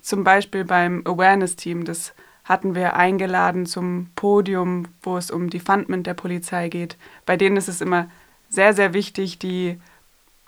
[0.00, 1.84] zum Beispiel beim Awareness-Team.
[1.84, 2.14] Das
[2.44, 6.96] hatten wir eingeladen zum Podium, wo es um die Fundment der Polizei geht.
[7.26, 8.10] Bei denen ist es immer
[8.48, 9.78] sehr, sehr wichtig, die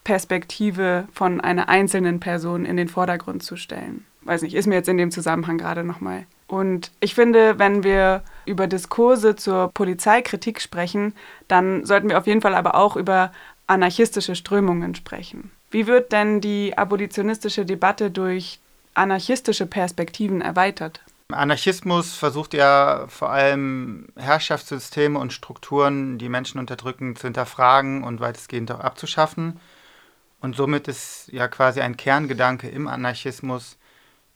[0.04, 4.06] Perspektive von einer einzelnen Person in den Vordergrund zu stellen.
[4.22, 8.24] Weiß nicht, ist mir jetzt in dem Zusammenhang gerade nochmal und ich finde, wenn wir
[8.44, 11.14] über Diskurse zur Polizeikritik sprechen,
[11.46, 13.30] dann sollten wir auf jeden Fall aber auch über
[13.68, 15.52] anarchistische Strömungen sprechen.
[15.70, 18.58] Wie wird denn die abolitionistische Debatte durch
[18.94, 21.00] anarchistische Perspektiven erweitert?
[21.30, 28.72] Anarchismus versucht ja vor allem Herrschaftssysteme und Strukturen, die Menschen unterdrücken, zu hinterfragen und weitestgehend
[28.72, 29.60] auch abzuschaffen.
[30.40, 33.76] Und somit ist ja quasi ein Kerngedanke im Anarchismus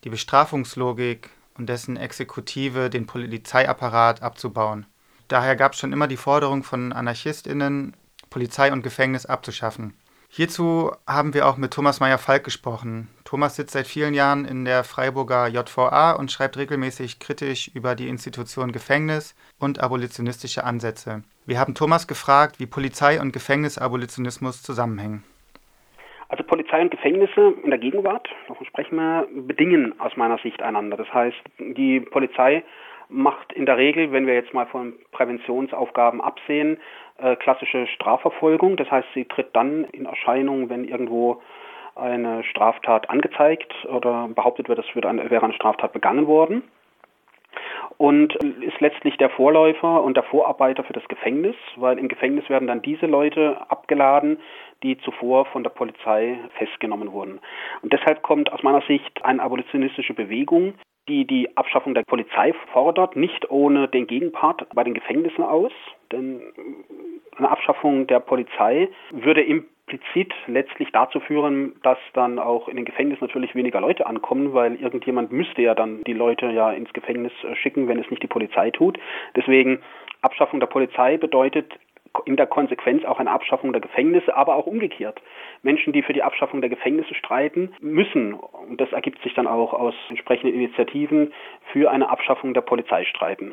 [0.05, 4.87] die Bestrafungslogik und dessen Exekutive den Polizeiapparat abzubauen.
[5.29, 7.97] Daher gab es schon immer die Forderung von Anarchistinnen,
[8.31, 9.95] Polizei und Gefängnis abzuschaffen.
[10.29, 13.09] Hierzu haben wir auch mit Thomas Meyer-Falk gesprochen.
[13.23, 18.09] Thomas sitzt seit vielen Jahren in der Freiburger JVA und schreibt regelmäßig kritisch über die
[18.09, 21.23] Institution Gefängnis und abolitionistische Ansätze.
[21.47, 25.23] Wir haben Thomas gefragt, wie Polizei und Gefängnisabolitionismus zusammenhängen.
[26.35, 30.97] Also Polizei und Gefängnisse in der Gegenwart, davon sprechen wir, bedingen aus meiner Sicht einander.
[30.97, 32.65] Das heißt, die Polizei
[33.09, 36.79] macht in der Regel, wenn wir jetzt mal von Präventionsaufgaben absehen,
[37.19, 38.77] äh, klassische Strafverfolgung.
[38.77, 41.41] Das heißt, sie tritt dann in Erscheinung, wenn irgendwo
[41.95, 46.65] eine Straftat angezeigt oder behauptet wird, es wäre eine Straftat begangen worden
[47.97, 52.69] und ist letztlich der Vorläufer und der Vorarbeiter für das Gefängnis, weil im Gefängnis werden
[52.69, 54.39] dann diese Leute abgeladen,
[54.83, 57.41] die zuvor von der Polizei festgenommen wurden.
[57.83, 60.75] Und deshalb kommt aus meiner Sicht eine abolitionistische Bewegung,
[61.09, 65.73] die die Abschaffung der Polizei fordert, nicht ohne den Gegenpart bei den Gefängnissen aus.
[66.13, 66.41] Denn
[67.37, 72.85] eine Abschaffung der Polizei würde im implizit letztlich dazu führen, dass dann auch in den
[72.85, 77.33] Gefängnissen natürlich weniger Leute ankommen, weil irgendjemand müsste ja dann die Leute ja ins Gefängnis
[77.45, 78.99] äh, schicken, wenn es nicht die Polizei tut.
[79.37, 79.81] Deswegen
[80.23, 81.73] Abschaffung der Polizei bedeutet
[82.27, 85.21] in der Konsequenz auch eine Abschaffung der Gefängnisse, aber auch umgekehrt.
[85.63, 89.73] Menschen, die für die Abschaffung der Gefängnisse streiten, müssen, und das ergibt sich dann auch
[89.73, 91.33] aus entsprechenden Initiativen,
[91.73, 93.53] für eine Abschaffung der Polizei streiten.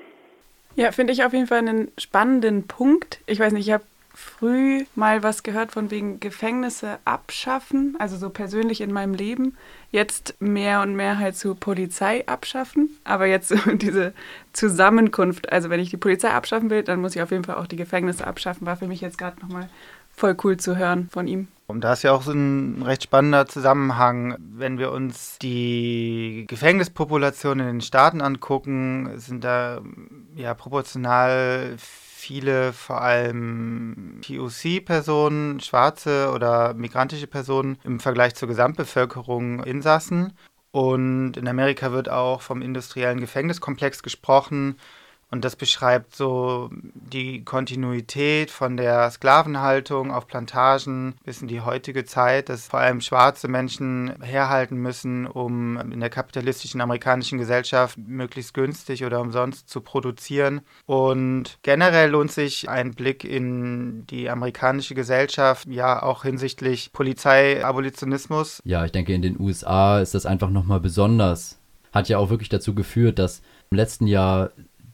[0.75, 3.21] Ja, finde ich auf jeden Fall einen spannenden Punkt.
[3.25, 8.29] Ich weiß nicht, ich habe früh mal was gehört von wegen Gefängnisse abschaffen, also so
[8.29, 9.57] persönlich in meinem Leben.
[9.91, 12.89] Jetzt mehr und mehr halt zu Polizei abschaffen.
[13.03, 14.13] Aber jetzt so diese
[14.53, 17.67] Zusammenkunft, also wenn ich die Polizei abschaffen will, dann muss ich auf jeden Fall auch
[17.67, 19.69] die Gefängnisse abschaffen, war für mich jetzt gerade nochmal
[20.15, 21.47] voll cool zu hören von ihm.
[21.67, 24.35] Und da ist ja auch so ein recht spannender Zusammenhang.
[24.39, 29.81] Wenn wir uns die Gefängnispopulation in den Staaten angucken, sind da
[30.35, 31.77] ja proportional
[32.21, 40.33] viele vor allem POC-Personen, schwarze oder migrantische Personen im Vergleich zur Gesamtbevölkerung Insassen.
[40.71, 44.77] Und in Amerika wird auch vom industriellen Gefängniskomplex gesprochen.
[45.31, 52.03] Und das beschreibt so die Kontinuität von der Sklavenhaltung auf Plantagen bis in die heutige
[52.03, 58.53] Zeit, dass vor allem schwarze Menschen herhalten müssen, um in der kapitalistischen amerikanischen Gesellschaft möglichst
[58.53, 60.61] günstig oder umsonst zu produzieren.
[60.85, 68.61] Und generell lohnt sich ein Blick in die amerikanische Gesellschaft, ja auch hinsichtlich Polizeiabolitionismus.
[68.65, 71.57] Ja, ich denke, in den USA ist das einfach nochmal besonders.
[71.93, 74.51] Hat ja auch wirklich dazu geführt, dass im letzten Jahr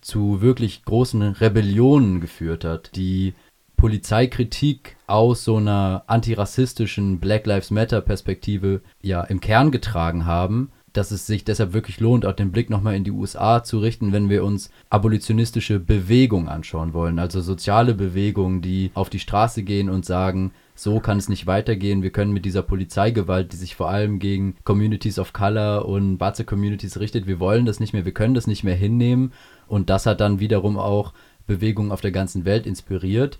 [0.08, 3.34] zu wirklich großen Rebellionen geführt hat, die
[3.76, 11.12] Polizeikritik aus so einer antirassistischen Black Lives Matter Perspektive ja im Kern getragen haben, dass
[11.12, 14.30] es sich deshalb wirklich lohnt, auch den Blick nochmal in die USA zu richten, wenn
[14.30, 20.06] wir uns abolitionistische Bewegungen anschauen wollen, also soziale Bewegungen, die auf die Straße gehen und
[20.06, 22.02] sagen, so kann es nicht weitergehen.
[22.02, 26.46] Wir können mit dieser Polizeigewalt, die sich vor allem gegen Communities of Color und schwarze
[26.46, 29.34] Communities richtet, wir wollen das nicht mehr, wir können das nicht mehr hinnehmen.
[29.67, 31.13] Und das hat dann wiederum auch
[31.45, 33.39] Bewegungen auf der ganzen Welt inspiriert.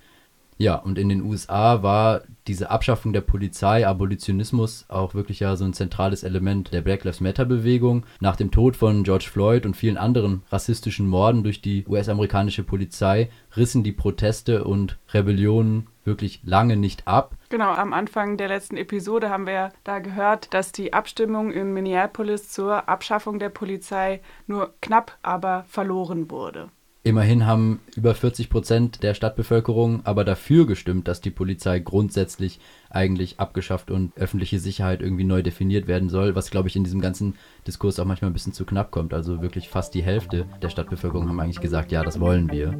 [0.60, 5.66] Ja, und in den USA war diese Abschaffung der Polizei, Abolitionismus auch wirklich ja so
[5.66, 8.08] ein zentrales Element der Black Lives Matter Bewegung.
[8.22, 13.30] Nach dem Tod von George Floyd und vielen anderen rassistischen Morden durch die US-amerikanische Polizei
[13.56, 17.36] rissen die Proteste und Rebellionen wirklich lange nicht ab.
[17.50, 22.50] Genau, am Anfang der letzten Episode haben wir da gehört, dass die Abstimmung in Minneapolis
[22.50, 26.70] zur Abschaffung der Polizei nur knapp, aber verloren wurde.
[27.08, 33.40] Immerhin haben über 40 Prozent der Stadtbevölkerung aber dafür gestimmt, dass die Polizei grundsätzlich eigentlich
[33.40, 37.36] abgeschafft und öffentliche Sicherheit irgendwie neu definiert werden soll, was glaube ich in diesem ganzen
[37.66, 39.14] Diskurs auch manchmal ein bisschen zu knapp kommt.
[39.14, 42.78] Also wirklich fast die Hälfte der Stadtbevölkerung haben eigentlich gesagt, ja, das wollen wir.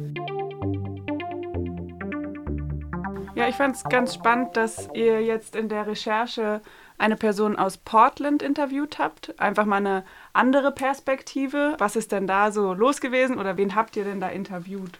[3.38, 6.60] Ja, ich fand es ganz spannend, dass ihr jetzt in der Recherche
[6.98, 9.38] eine Person aus Portland interviewt habt.
[9.38, 11.76] Einfach mal eine andere Perspektive.
[11.78, 14.98] Was ist denn da so los gewesen oder wen habt ihr denn da interviewt?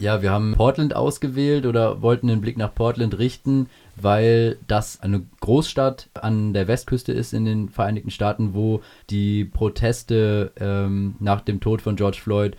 [0.00, 5.22] Ja, wir haben Portland ausgewählt oder wollten den Blick nach Portland richten, weil das eine
[5.40, 11.60] Großstadt an der Westküste ist in den Vereinigten Staaten, wo die Proteste ähm, nach dem
[11.60, 12.56] Tod von George Floyd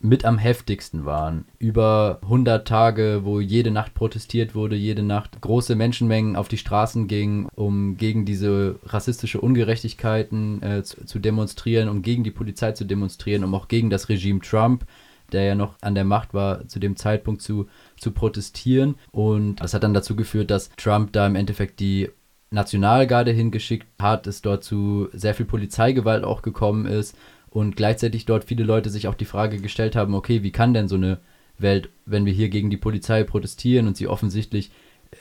[0.00, 1.44] mit am heftigsten waren.
[1.58, 7.08] Über 100 Tage, wo jede Nacht protestiert wurde, jede Nacht große Menschenmengen auf die Straßen
[7.08, 12.84] gingen, um gegen diese rassistische Ungerechtigkeiten äh, zu, zu, demonstrieren, um gegen die Polizei zu
[12.84, 14.84] demonstrieren, um auch gegen das Regime Trump,
[15.32, 18.96] der ja noch an der Macht war, zu dem Zeitpunkt zu, zu protestieren.
[19.10, 22.08] Und das hat dann dazu geführt, dass Trump da im Endeffekt die
[22.50, 27.14] Nationalgarde hingeschickt hat, es dort zu sehr viel Polizeigewalt auch gekommen ist
[27.50, 30.88] und gleichzeitig dort viele Leute sich auch die Frage gestellt haben, okay, wie kann denn
[30.88, 31.18] so eine
[31.58, 34.70] Welt, wenn wir hier gegen die Polizei protestieren und sie offensichtlich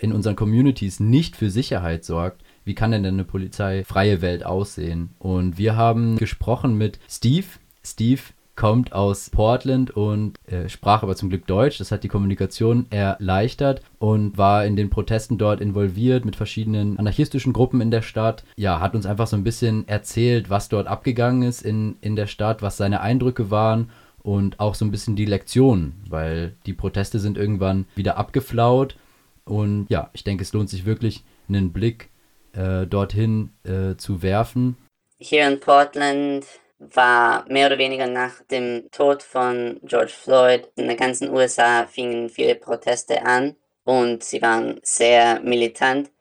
[0.01, 5.11] in unseren Communities nicht für Sicherheit sorgt, wie kann denn eine polizeifreie Welt aussehen?
[5.19, 7.45] Und wir haben gesprochen mit Steve.
[7.83, 8.21] Steve
[8.57, 11.77] kommt aus Portland und äh, sprach aber zum Glück Deutsch.
[11.77, 17.53] Das hat die Kommunikation erleichtert und war in den Protesten dort involviert mit verschiedenen anarchistischen
[17.53, 18.43] Gruppen in der Stadt.
[18.57, 22.27] Ja, hat uns einfach so ein bisschen erzählt, was dort abgegangen ist in, in der
[22.27, 23.91] Stadt, was seine Eindrücke waren
[24.23, 28.97] und auch so ein bisschen die Lektionen, weil die Proteste sind irgendwann wieder abgeflaut.
[29.45, 32.09] Und ja, ich denke, es lohnt sich wirklich, einen Blick
[32.53, 34.75] äh, dorthin äh, zu werfen.
[35.19, 36.45] Hier in Portland
[36.79, 42.29] war mehr oder weniger nach dem Tod von George Floyd in der ganzen USA fingen
[42.29, 46.11] viele Proteste an und sie waren sehr militant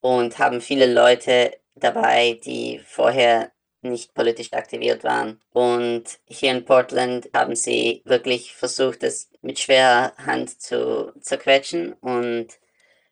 [0.00, 5.40] und haben viele Leute dabei, die vorher nicht politisch aktiviert waren.
[5.52, 11.92] Und hier in Portland haben sie wirklich versucht, es mit schwerer Hand zu zerquetschen.
[11.94, 12.48] Und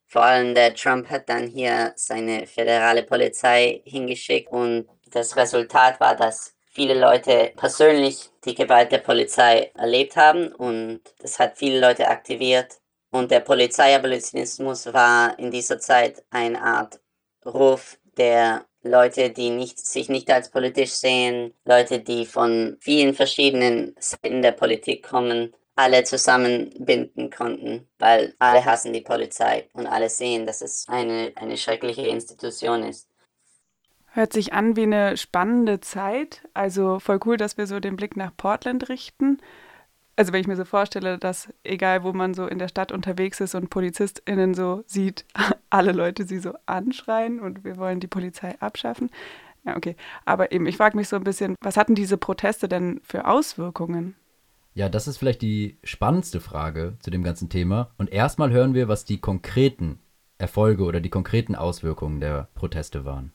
[0.06, 4.50] vor allem der Trump hat dann hier seine föderale Polizei hingeschickt.
[4.50, 11.00] Und das Resultat war, dass viele Leute persönlich die Gewalt der Polizei erlebt haben und
[11.20, 12.80] das hat viele Leute aktiviert.
[13.10, 17.00] Und der Polizeiabolitionismus war in dieser Zeit eine Art
[17.46, 23.96] Ruf der Leute, die nicht, sich nicht als politisch sehen, Leute, die von vielen verschiedenen
[23.98, 30.44] Seiten der Politik kommen, alle zusammenbinden konnten, weil alle hassen die Polizei und alle sehen,
[30.44, 33.08] dass es eine, eine schreckliche Institution ist.
[34.16, 36.40] Hört sich an wie eine spannende Zeit.
[36.54, 39.36] Also voll cool, dass wir so den Blick nach Portland richten.
[40.16, 43.40] Also wenn ich mir so vorstelle, dass egal wo man so in der Stadt unterwegs
[43.40, 45.26] ist und PolizistInnen so sieht,
[45.68, 49.10] alle Leute sie so anschreien und wir wollen die Polizei abschaffen.
[49.66, 49.96] Ja, okay.
[50.24, 54.14] Aber eben, ich frage mich so ein bisschen, was hatten diese Proteste denn für Auswirkungen?
[54.72, 57.90] Ja, das ist vielleicht die spannendste Frage zu dem ganzen Thema.
[57.98, 59.98] Und erstmal hören wir, was die konkreten
[60.38, 63.32] Erfolge oder die konkreten Auswirkungen der Proteste waren.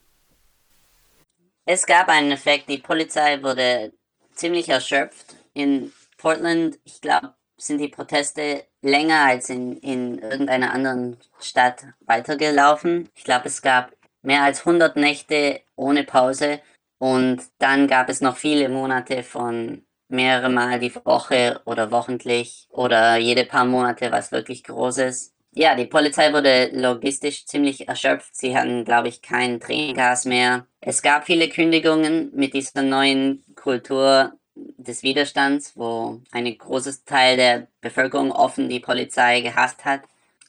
[1.64, 3.92] Es gab einen Effekt, die Polizei wurde
[4.34, 11.18] ziemlich erschöpft in Portland, ich glaube, sind die Proteste länger als in, in irgendeiner anderen
[11.38, 13.08] Stadt weitergelaufen.
[13.14, 16.60] Ich glaube, es gab mehr als 100 Nächte ohne Pause
[16.98, 23.16] und dann gab es noch viele Monate von mehrere Mal die Woche oder wochentlich oder
[23.16, 25.32] jede paar Monate was wirklich Großes.
[25.54, 28.34] Ja, die Polizei wurde logistisch ziemlich erschöpft.
[28.34, 30.66] Sie hatten, glaube ich, kein Tränengas mehr.
[30.80, 37.68] Es gab viele Kündigungen mit dieser neuen Kultur des Widerstands, wo ein großes Teil der
[37.82, 40.02] Bevölkerung offen die Polizei gehasst hat.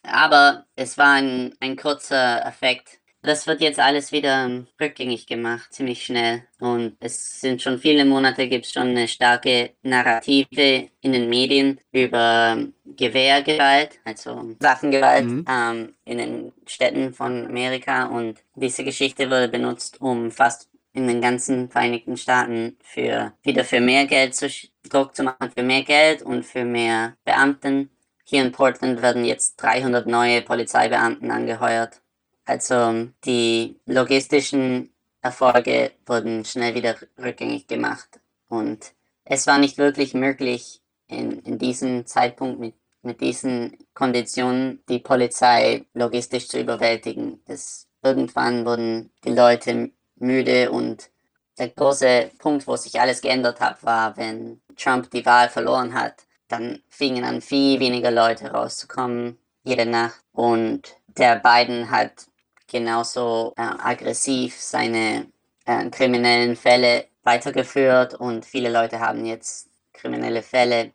[0.04, 3.00] Aber es war ein, ein kurzer Effekt.
[3.24, 6.44] Das wird jetzt alles wieder rückgängig gemacht, ziemlich schnell.
[6.60, 11.80] Und es sind schon viele Monate, gibt es schon eine starke Narrative in den Medien
[11.94, 15.46] über Gewehrgewalt, also Waffengewalt mhm.
[15.50, 18.08] ähm, in den Städten von Amerika.
[18.08, 23.80] Und diese Geschichte wurde benutzt, um fast in den ganzen Vereinigten Staaten für wieder für
[23.80, 24.50] mehr Geld zu
[24.90, 27.90] Druck zu machen, für mehr Geld und für mehr Beamten.
[28.26, 32.03] Hier in Portland werden jetzt 300 neue Polizeibeamten angeheuert
[32.46, 38.20] also die logistischen Erfolge wurden schnell wieder rückgängig gemacht.
[38.50, 38.94] Und
[39.26, 45.86] es war nicht wirklich möglich, in, in diesem Zeitpunkt mit, mit diesen Konditionen die Polizei
[45.94, 47.42] logistisch zu überwältigen.
[47.46, 51.10] Das, irgendwann wurden die Leute müde und
[51.58, 56.26] der große Punkt, wo sich alles geändert hat, war, wenn Trump die Wahl verloren hat.
[56.48, 60.20] Dann fingen an viel weniger Leute rauszukommen, jede Nacht.
[60.32, 62.26] Und der Biden hat
[62.74, 65.28] genauso äh, aggressiv seine
[65.66, 70.92] äh, kriminellen Fälle weitergeführt und viele Leute haben jetzt kriminelle Fälle.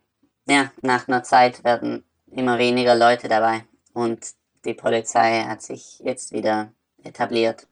[0.47, 3.65] Ja, nach einer Zeit werden immer weniger Leute dabei
[3.95, 4.19] und
[4.65, 6.73] die Polizei hat sich jetzt wieder
[7.05, 7.68] etabliert.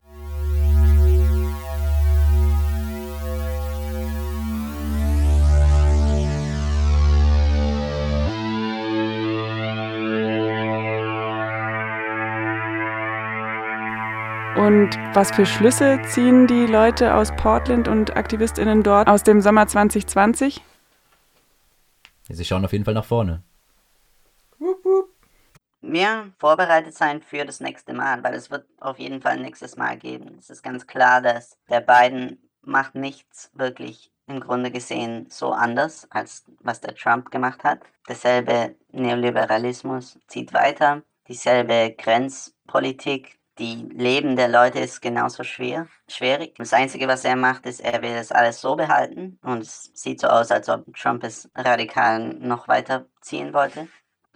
[14.66, 19.68] Und was für Schlüsse ziehen die Leute aus Portland und AktivistInnen dort aus dem Sommer
[19.68, 20.60] 2020?
[22.28, 23.44] Sie schauen auf jeden Fall nach vorne.
[25.82, 29.76] Mehr vorbereitet sein für das nächste Mal, weil es wird auf jeden Fall ein nächstes
[29.76, 30.34] Mal geben.
[30.36, 36.08] Es ist ganz klar, dass der Biden macht nichts wirklich im Grunde gesehen so anders,
[36.10, 37.82] als was der Trump gemacht hat.
[38.08, 46.54] Derselbe Neoliberalismus zieht weiter, dieselbe Grenzpolitik, die Leben der Leute ist genauso schwer, schwierig.
[46.56, 50.20] Das Einzige, was er macht, ist, er will das alles so behalten und es sieht
[50.20, 53.88] so aus, als ob Trump es radikal noch weiter ziehen wollte.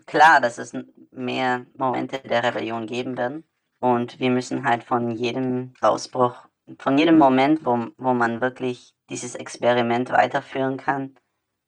[0.06, 0.72] Klar, dass es
[1.10, 3.44] mehr Momente der Rebellion geben werden
[3.78, 6.46] und wir müssen halt von jedem Ausbruch,
[6.78, 11.16] von jedem Moment, wo, wo man wirklich dieses Experiment weiterführen kann,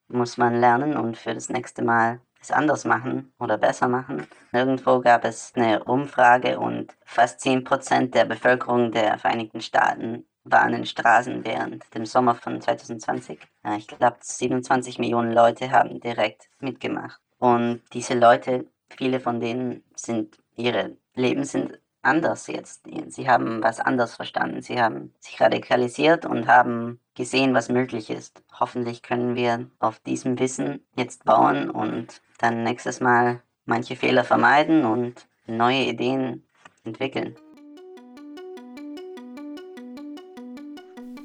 [0.09, 4.26] muss man lernen und für das nächste Mal es anders machen oder besser machen.
[4.52, 10.81] Irgendwo gab es eine Umfrage und fast 10% der Bevölkerung der Vereinigten Staaten waren in
[10.81, 13.38] den Straßen während dem Sommer von 2020.
[13.78, 17.20] Ich glaube, 27 Millionen Leute haben direkt mitgemacht.
[17.38, 22.87] Und diese Leute, viele von denen sind, ihre Leben sind anders jetzt.
[23.09, 24.61] Sie haben was anders verstanden.
[24.61, 28.43] Sie haben sich radikalisiert und haben gesehen, was möglich ist.
[28.59, 34.85] Hoffentlich können wir auf diesem Wissen jetzt bauen und dann nächstes Mal manche Fehler vermeiden
[34.85, 36.45] und neue Ideen
[36.85, 37.37] entwickeln.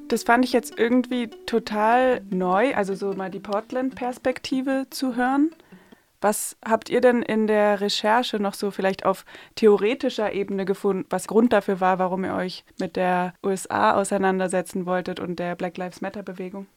[0.10, 5.52] Das fand ich jetzt irgendwie total neu, also so mal die Portland-Perspektive zu hören.
[6.22, 9.26] Was habt ihr denn in der Recherche noch so vielleicht auf
[9.56, 15.20] theoretischer Ebene gefunden, was Grund dafür war, warum ihr euch mit der USA auseinandersetzen wolltet
[15.20, 16.68] und der Black Lives Matter-Bewegung?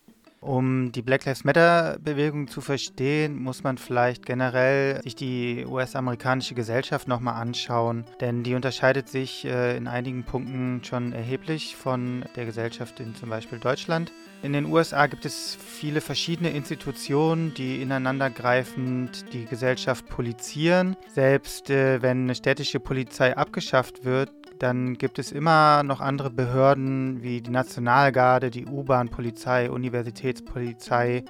[0.41, 7.09] Um die Black Lives Matter-Bewegung zu verstehen, muss man vielleicht generell sich die US-amerikanische Gesellschaft
[7.09, 13.01] nochmal anschauen, denn die unterscheidet sich äh, in einigen Punkten schon erheblich von der Gesellschaft
[13.01, 14.13] in zum Beispiel Deutschland.
[14.43, 20.97] In den USA gibt es viele verschiedene Institutionen, die ineinandergreifend die Gesellschaft polizieren.
[21.13, 27.23] Selbst äh, wenn eine städtische Polizei abgeschafft wird, dann gibt es immer noch andere Behörden
[27.23, 31.25] wie die Nationalgarde, die U-Bahn-Polizei, Universitätspolizei,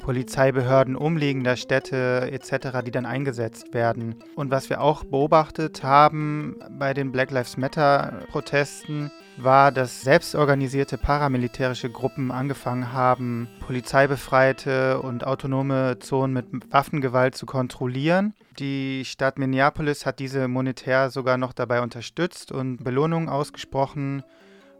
[0.00, 4.16] Polizeibehörden umliegender Städte etc., die dann eingesetzt werden.
[4.34, 11.90] Und was wir auch beobachtet haben bei den Black Lives Matter-Protesten, war, dass selbstorganisierte paramilitärische
[11.90, 18.34] Gruppen angefangen haben, polizeibefreite und autonome Zonen mit Waffengewalt zu kontrollieren.
[18.58, 24.22] Die Stadt Minneapolis hat diese monetär sogar noch dabei unterstützt und Belohnungen ausgesprochen,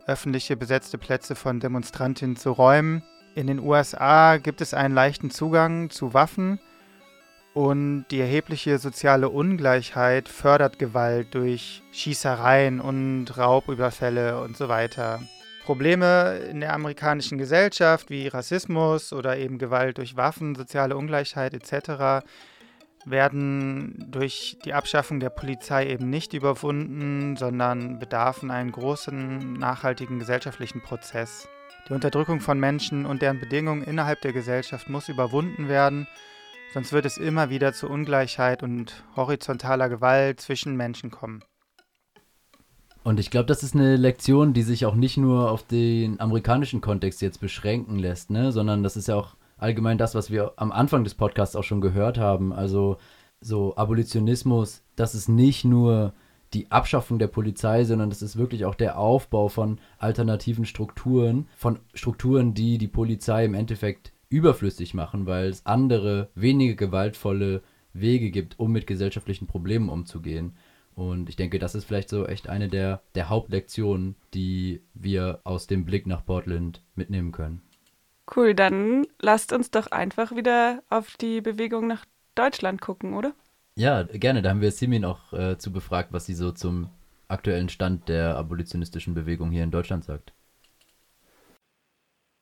[0.07, 3.03] öffentliche besetzte Plätze von Demonstrantinnen zu räumen.
[3.35, 6.61] In den USA gibt es einen leichten Zugang zu Waffen
[7.53, 15.21] und die erhebliche soziale Ungleichheit fördert Gewalt durch Schießereien und Raubüberfälle und so weiter.
[15.65, 22.25] Probleme in der amerikanischen Gesellschaft wie Rassismus oder eben Gewalt durch Waffen, soziale Ungleichheit etc.
[23.07, 30.83] werden durch die Abschaffung der Polizei eben nicht überwunden, sondern bedarfen einen großen, nachhaltigen gesellschaftlichen
[30.83, 31.49] Prozess.
[31.89, 36.07] Die Unterdrückung von Menschen und deren Bedingungen innerhalb der Gesellschaft muss überwunden werden,
[36.73, 41.43] sonst wird es immer wieder zu Ungleichheit und horizontaler Gewalt zwischen Menschen kommen.
[43.03, 46.81] Und ich glaube, das ist eine Lektion, die sich auch nicht nur auf den amerikanischen
[46.81, 48.51] Kontext jetzt beschränken lässt, ne?
[48.51, 51.81] sondern das ist ja auch allgemein das, was wir am Anfang des Podcasts auch schon
[51.81, 52.53] gehört haben.
[52.53, 52.99] Also
[53.41, 56.13] so Abolitionismus, das ist nicht nur
[56.53, 61.81] die Abschaffung der Polizei, sondern das ist wirklich auch der Aufbau von alternativen Strukturen, von
[61.95, 67.63] Strukturen, die die Polizei im Endeffekt überflüssig machen, weil es andere, weniger gewaltvolle
[67.93, 70.57] Wege gibt, um mit gesellschaftlichen Problemen umzugehen.
[70.95, 75.67] Und ich denke, das ist vielleicht so echt eine der, der Hauptlektionen, die wir aus
[75.67, 77.63] dem Blick nach Portland mitnehmen können.
[78.35, 82.05] Cool, dann lasst uns doch einfach wieder auf die Bewegung nach
[82.35, 83.35] Deutschland gucken, oder?
[83.77, 84.41] Ja, gerne.
[84.41, 86.89] Da haben wir Simin auch äh, zu befragt, was sie so zum
[87.29, 90.33] aktuellen Stand der abolitionistischen Bewegung hier in Deutschland sagt.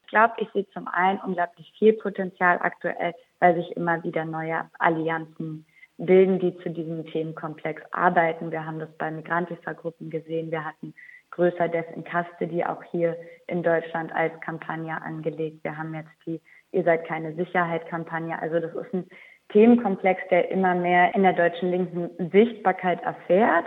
[0.05, 4.71] Ich glaube, ich sehe zum einen unglaublich viel Potenzial aktuell, weil sich immer wieder neue
[4.79, 5.65] Allianzen
[5.97, 8.51] bilden, die zu diesem Themenkomplex arbeiten.
[8.51, 10.51] Wir haben das bei Migrantifa-Gruppen gesehen.
[10.51, 10.95] Wir hatten
[11.33, 13.17] größer Death in Custody auch hier
[13.47, 15.65] in Deutschland als Kampagne angelegt.
[15.65, 16.41] Wir haben jetzt die
[16.73, 18.41] Ihr seid keine Sicherheit-Kampagne.
[18.41, 19.07] Also das ist ein
[19.51, 23.67] Themenkomplex, der immer mehr in der deutschen Linken Sichtbarkeit erfährt.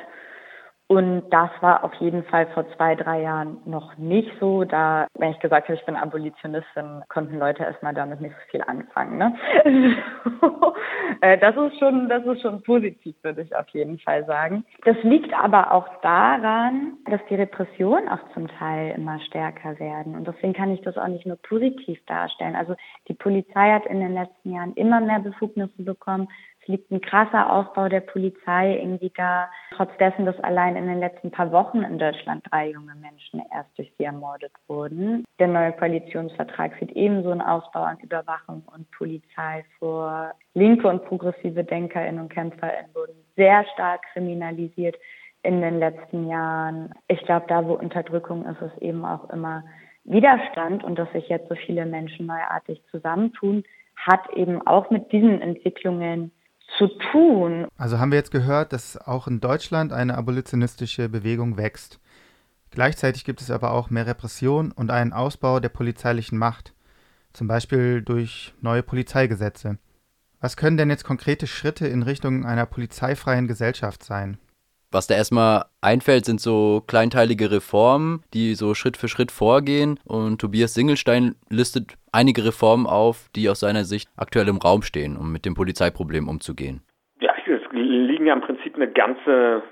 [0.87, 4.65] Und das war auf jeden Fall vor zwei, drei Jahren noch nicht so.
[4.65, 8.61] Da, wenn ich gesagt habe, ich bin Abolitionistin, konnten Leute erstmal damit nicht so viel
[8.61, 9.17] anfangen.
[9.17, 9.35] Ne?
[11.21, 14.65] Äh, das ist schon, das ist schon positiv, würde ich auf jeden Fall sagen.
[14.83, 20.15] Das liegt aber auch daran, dass die Repressionen auch zum Teil immer stärker werden.
[20.15, 22.55] Und deswegen kann ich das auch nicht nur positiv darstellen.
[22.55, 22.75] Also
[23.07, 26.27] die Polizei hat in den letzten Jahren immer mehr Befugnisse bekommen,
[26.67, 31.31] liegt ein krasser Aufbau der Polizei irgendwie da, trotz dessen, dass allein in den letzten
[31.31, 35.25] paar Wochen in Deutschland drei junge Menschen erst durch sie ermordet wurden.
[35.39, 40.33] Der neue Koalitionsvertrag sieht ebenso einen Ausbau an Überwachung und Polizei vor.
[40.53, 44.95] Linke und progressive DenkerInnen und KämpferInnen wurden sehr stark kriminalisiert
[45.43, 46.93] in den letzten Jahren.
[47.07, 49.63] Ich glaube, da wo Unterdrückung ist, ist eben auch immer
[50.03, 53.63] Widerstand und dass sich jetzt so viele Menschen neuartig zusammentun,
[53.95, 56.31] hat eben auch mit diesen Entwicklungen
[56.77, 57.67] zu tun.
[57.77, 61.99] Also haben wir jetzt gehört, dass auch in Deutschland eine abolitionistische Bewegung wächst.
[62.71, 66.73] Gleichzeitig gibt es aber auch mehr Repression und einen Ausbau der polizeilichen Macht,
[67.31, 69.77] zum Beispiel durch neue Polizeigesetze.
[70.41, 74.37] Was können denn jetzt konkrete Schritte in Richtung einer polizeifreien Gesellschaft sein?
[74.95, 79.99] Was da erstmal einfällt, sind so kleinteilige Reformen, die so Schritt für Schritt vorgehen.
[80.05, 85.17] Und Tobias Singelstein listet einige Reformen auf, die aus seiner Sicht aktuell im Raum stehen,
[85.17, 86.81] um mit dem Polizeiproblem umzugehen.
[87.19, 89.63] Ja, es liegen ja im Prinzip eine ganze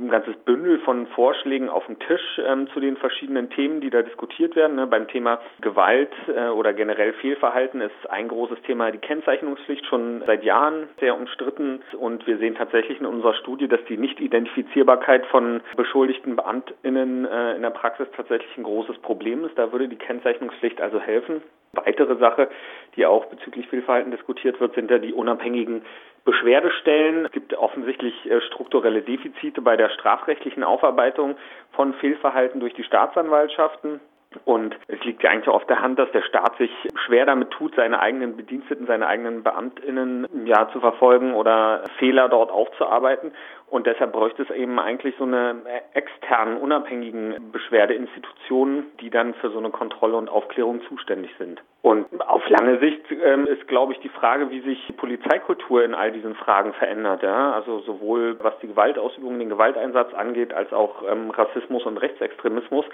[0.00, 4.02] ein ganzes Bündel von Vorschlägen auf dem Tisch ähm, zu den verschiedenen Themen, die da
[4.02, 4.76] diskutiert werden.
[4.76, 4.86] Ne?
[4.86, 10.44] Beim Thema Gewalt äh, oder generell Fehlverhalten ist ein großes Thema die Kennzeichnungspflicht schon seit
[10.44, 11.82] Jahren sehr umstritten.
[11.98, 17.62] Und wir sehen tatsächlich in unserer Studie, dass die Nicht-Identifizierbarkeit von beschuldigten BeamtInnen äh, in
[17.62, 19.58] der Praxis tatsächlich ein großes Problem ist.
[19.58, 21.42] Da würde die Kennzeichnungspflicht also helfen.
[21.74, 22.50] Weitere Sache,
[22.96, 25.82] die auch bezüglich Fehlverhalten diskutiert wird, sind ja die unabhängigen
[26.24, 27.26] Beschwerdestellen.
[27.26, 31.36] Es gibt offensichtlich äh, strukturelle Defizite bei der strafrechtlichen Aufarbeitung
[31.72, 34.00] von Fehlverhalten durch die Staatsanwaltschaften.
[34.44, 36.70] Und es liegt ja eigentlich auf der Hand, dass der Staat sich
[37.06, 42.50] schwer damit tut, seine eigenen Bediensteten, seine eigenen BeamtInnen ja zu verfolgen oder Fehler dort
[42.50, 43.32] aufzuarbeiten.
[43.72, 45.62] Und deshalb bräuchte es eben eigentlich so eine
[45.94, 51.62] externen, unabhängigen Beschwerdeinstitutionen, die dann für so eine Kontrolle und Aufklärung zuständig sind.
[51.80, 55.94] Und auf lange Sicht ähm, ist, glaube ich, die Frage, wie sich die Polizeikultur in
[55.94, 57.22] all diesen Fragen verändert.
[57.22, 57.54] Ja?
[57.54, 62.84] Also sowohl was die Gewaltausübung, den Gewalteinsatz angeht, als auch ähm, Rassismus und Rechtsextremismus.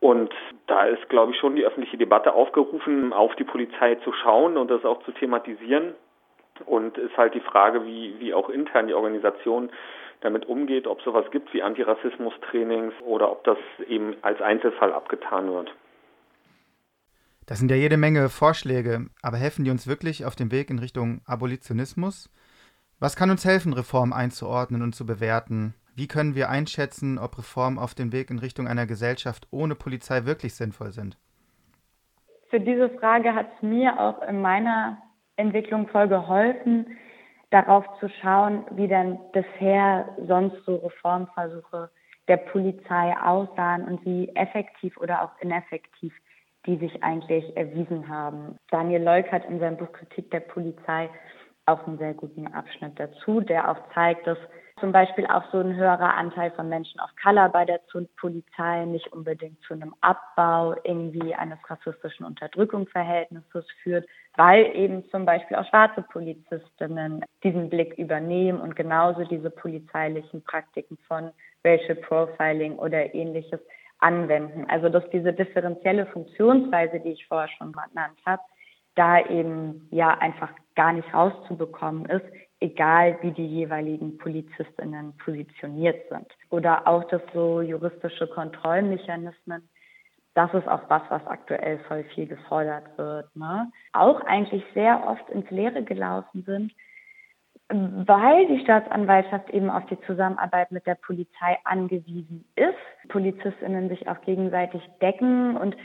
[0.00, 0.32] Und
[0.66, 4.70] da ist, glaube ich, schon die öffentliche Debatte aufgerufen, auf die Polizei zu schauen und
[4.70, 5.94] das auch zu thematisieren.
[6.64, 9.68] Und ist halt die Frage, wie, wie auch intern die Organisation
[10.20, 13.58] damit umgeht, ob sowas gibt wie Antirassismus-Trainings oder ob das
[13.88, 15.74] eben als Einzelfall abgetan wird.
[17.46, 20.78] Das sind ja jede Menge Vorschläge, aber helfen die uns wirklich auf dem Weg in
[20.78, 22.28] Richtung Abolitionismus?
[22.98, 25.74] Was kann uns helfen, Reformen einzuordnen und zu bewerten?
[25.94, 30.26] Wie können wir einschätzen, ob Reformen auf dem Weg in Richtung einer Gesellschaft ohne Polizei
[30.26, 31.16] wirklich sinnvoll sind?
[32.48, 34.98] für diese Frage hat es mir auch in meiner
[35.36, 36.86] Entwicklung voll geholfen,
[37.50, 41.90] darauf zu schauen, wie denn bisher sonst so Reformversuche
[42.28, 46.12] der Polizei aussahen und wie effektiv oder auch ineffektiv
[46.66, 48.58] die sich eigentlich erwiesen haben.
[48.70, 51.08] Daniel Leuk hat in seinem Buch Kritik der Polizei
[51.64, 54.38] auch einen sehr guten Abschnitt dazu, der auch zeigt, dass
[54.78, 57.80] zum Beispiel auch so ein höherer Anteil von Menschen of Color bei der
[58.18, 64.06] Polizei nicht unbedingt zu einem Abbau irgendwie eines rassistischen Unterdrückungsverhältnisses führt,
[64.36, 70.98] weil eben zum Beispiel auch schwarze Polizistinnen diesen Blick übernehmen und genauso diese polizeilichen Praktiken
[71.08, 71.30] von
[71.64, 73.60] Racial Profiling oder ähnliches
[74.00, 74.66] anwenden.
[74.68, 78.42] Also dass diese differenzielle Funktionsweise, die ich vorher schon genannt habe,
[78.94, 82.26] da eben ja einfach gar nicht rauszubekommen ist,
[82.60, 86.26] egal wie die jeweiligen Polizistinnen positioniert sind.
[86.50, 89.68] Oder auch dass so juristische Kontrollmechanismen,
[90.34, 93.34] das ist auch was, was aktuell voll viel gefordert wird.
[93.36, 93.70] Ne?
[93.92, 96.72] Auch eigentlich sehr oft ins Leere gelaufen sind,
[97.68, 104.20] weil die Staatsanwaltschaft eben auf die Zusammenarbeit mit der Polizei angewiesen ist, Polizistinnen sich auch
[104.22, 105.76] gegenseitig decken und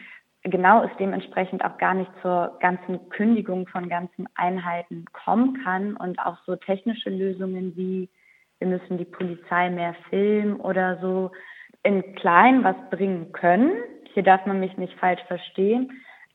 [0.43, 6.19] genau es dementsprechend auch gar nicht zur ganzen Kündigung von ganzen Einheiten kommen kann und
[6.19, 8.09] auch so technische Lösungen wie
[8.61, 11.31] wir müssen die Polizei mehr filmen oder so
[11.81, 13.71] in klein was bringen können.
[14.13, 15.91] Hier darf man mich nicht falsch verstehen,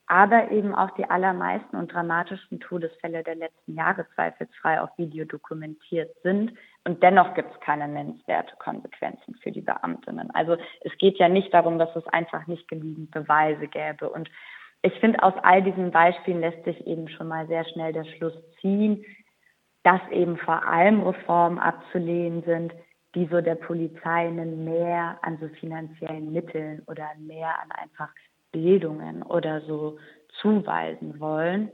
[0.07, 6.11] aber eben auch die allermeisten und dramatischsten Todesfälle der letzten Jahre zweifelsfrei auf Video dokumentiert
[6.21, 6.51] sind.
[6.87, 10.31] Und dennoch gibt es keine nennenswerte Konsequenzen für die Beamtinnen.
[10.31, 14.09] Also es geht ja nicht darum, dass es einfach nicht genügend Beweise gäbe.
[14.09, 14.29] Und
[14.83, 18.33] ich finde, aus all diesen Beispielen lässt sich eben schon mal sehr schnell der Schluss
[18.61, 19.03] ziehen,
[19.83, 22.71] dass eben vor allem Reformen abzulehnen sind,
[23.15, 28.11] die so der Polizei mehr an so finanziellen Mitteln oder mehr an einfach
[28.53, 29.97] Bildungen oder so
[30.39, 31.69] zuweisen wollen,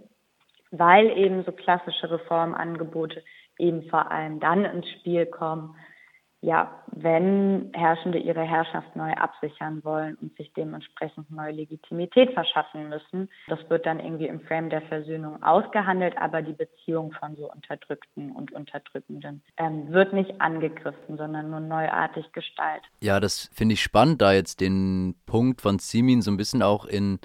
[0.72, 3.24] weil eben so klassische Reformangebote
[3.58, 5.76] eben vor allem dann ins Spiel kommen,
[6.44, 13.30] ja, wenn Herrschende ihre Herrschaft neu absichern wollen und sich dementsprechend neue Legitimität verschaffen müssen.
[13.48, 18.34] Das wird dann irgendwie im Frame der Versöhnung ausgehandelt, aber die Beziehung von so Unterdrückten
[18.34, 22.90] und Unterdrückenden ähm, wird nicht angegriffen, sondern nur neuartig gestaltet.
[23.00, 26.84] Ja, das finde ich spannend, da jetzt den Punkt von Simin so ein bisschen auch
[26.84, 27.20] in,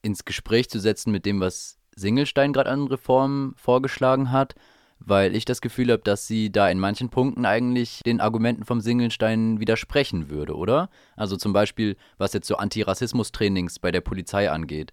[0.00, 4.54] ins Gespräch zu setzen mit dem, was Singelstein gerade an Reformen vorgeschlagen hat
[4.98, 8.80] weil ich das Gefühl habe, dass sie da in manchen Punkten eigentlich den Argumenten vom
[8.80, 10.90] Singelstein widersprechen würde, oder?
[11.16, 14.92] Also zum Beispiel, was jetzt so Antirassismus-Trainings bei der Polizei angeht.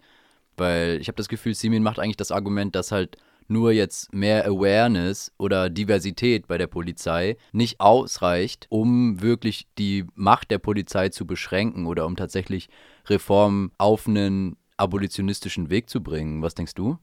[0.55, 4.45] Weil ich habe das Gefühl, Simin macht eigentlich das Argument, dass halt nur jetzt mehr
[4.45, 11.25] Awareness oder Diversität bei der Polizei nicht ausreicht, um wirklich die Macht der Polizei zu
[11.25, 12.69] beschränken oder um tatsächlich
[13.07, 16.41] Reformen auf einen abolitionistischen Weg zu bringen.
[16.41, 16.97] Was denkst du?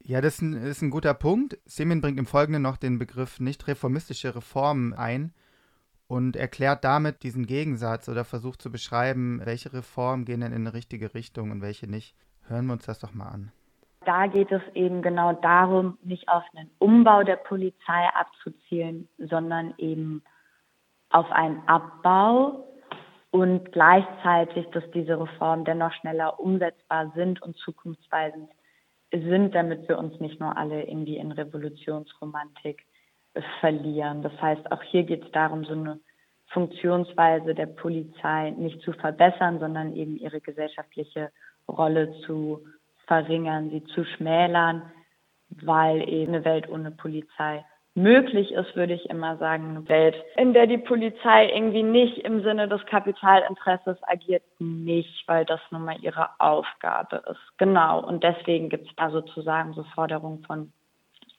[0.00, 1.58] Ja, das ist ein, ist ein guter Punkt.
[1.64, 5.32] Semin bringt im Folgenden noch den Begriff nicht reformistische Reformen ein
[6.06, 10.74] und erklärt damit diesen Gegensatz oder versucht zu beschreiben, welche Reformen gehen denn in eine
[10.74, 12.16] richtige Richtung und welche nicht.
[12.46, 13.52] Hören wir uns das doch mal an.
[14.06, 20.22] Da geht es eben genau darum, nicht auf einen Umbau der Polizei abzuzielen, sondern eben
[21.10, 22.66] auf einen Abbau
[23.30, 28.48] und gleichzeitig, dass diese Reformen dennoch schneller umsetzbar sind und zukunftsweisend
[29.12, 32.84] sind, damit wir uns nicht nur alle irgendwie in Revolutionsromantik
[33.60, 34.22] verlieren.
[34.22, 36.00] Das heißt, auch hier geht es darum, so eine
[36.48, 41.30] Funktionsweise der Polizei nicht zu verbessern, sondern eben ihre gesellschaftliche
[41.68, 42.66] Rolle zu
[43.06, 44.82] verringern, sie zu schmälern,
[45.50, 47.64] weil eben eine Welt ohne Polizei
[48.02, 52.42] möglich ist, würde ich immer sagen, eine Welt, in der die Polizei irgendwie nicht im
[52.42, 57.58] Sinne des Kapitalinteresses agiert, nicht, weil das nun mal ihre Aufgabe ist.
[57.58, 58.04] Genau.
[58.04, 60.72] Und deswegen gibt es da sozusagen so Forderungen von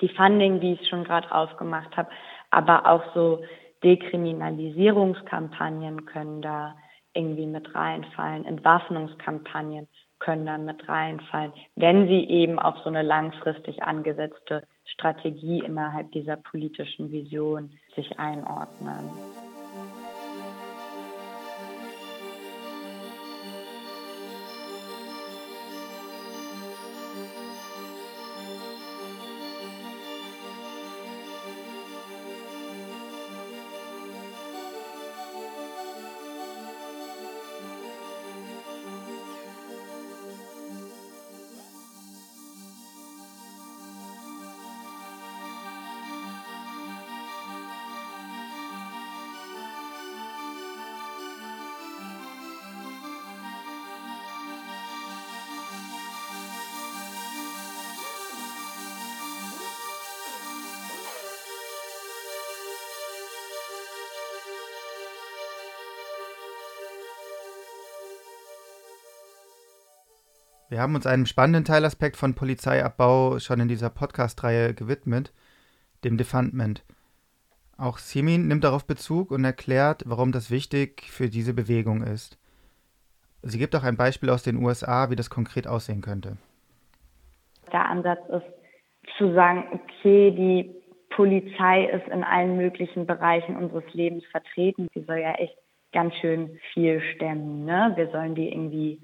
[0.01, 2.10] Defunding, wie ich es schon gerade aufgemacht habe,
[2.51, 3.43] aber auch so
[3.84, 6.76] Dekriminalisierungskampagnen können da
[7.14, 9.89] irgendwie mit reinfallen, Entwaffnungskampagnen
[10.20, 14.64] können dann mit reinfallen, wenn sie eben auf so eine langfristig angesetzte
[14.94, 19.10] Strategie innerhalb dieser politischen Vision sich einordnen.
[70.80, 75.34] Wir haben uns einem spannenden Teilaspekt von Polizeiabbau schon in dieser Podcast-Reihe gewidmet,
[76.06, 76.86] dem Defundment.
[77.78, 82.40] Auch Simin nimmt darauf Bezug und erklärt, warum das wichtig für diese Bewegung ist.
[83.42, 86.38] Sie gibt auch ein Beispiel aus den USA, wie das konkret aussehen könnte.
[87.74, 90.74] Der Ansatz ist zu sagen, okay, die
[91.14, 94.88] Polizei ist in allen möglichen Bereichen unseres Lebens vertreten.
[94.94, 95.58] Sie soll ja echt
[95.92, 97.66] ganz schön viel stemmen.
[97.66, 97.92] Ne?
[97.98, 99.02] Wir sollen die irgendwie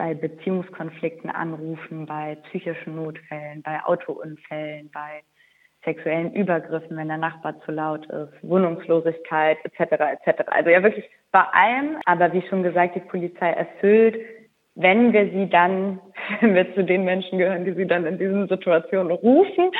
[0.00, 5.20] bei Beziehungskonflikten anrufen, bei psychischen Notfällen, bei Autounfällen, bei
[5.84, 9.92] sexuellen Übergriffen, wenn der Nachbar zu laut ist, Wohnungslosigkeit etc.
[10.24, 10.42] etc.
[10.46, 11.98] Also ja wirklich bei allem.
[12.06, 14.16] Aber wie schon gesagt, die Polizei erfüllt
[14.76, 16.00] wenn wir sie dann,
[16.40, 19.70] wenn wir zu den Menschen gehören, die sie dann in diesen Situationen rufen,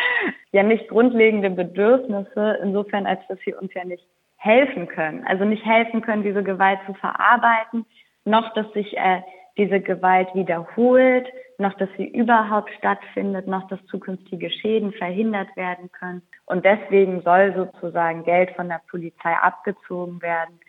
[0.52, 4.04] ja nicht grundlegende Bedürfnisse, insofern als dass sie uns ja nicht
[4.36, 5.24] helfen können.
[5.26, 7.86] Also nicht helfen können, diese Gewalt zu verarbeiten,
[8.26, 9.22] noch dass sich äh,
[9.56, 11.28] diese Gewalt wiederholt,
[11.58, 16.22] noch dass sie überhaupt stattfindet, noch dass zukünftige Schäden verhindert werden können.
[16.46, 20.60] Und deswegen soll sozusagen Geld von der Polizei abgezogen werden.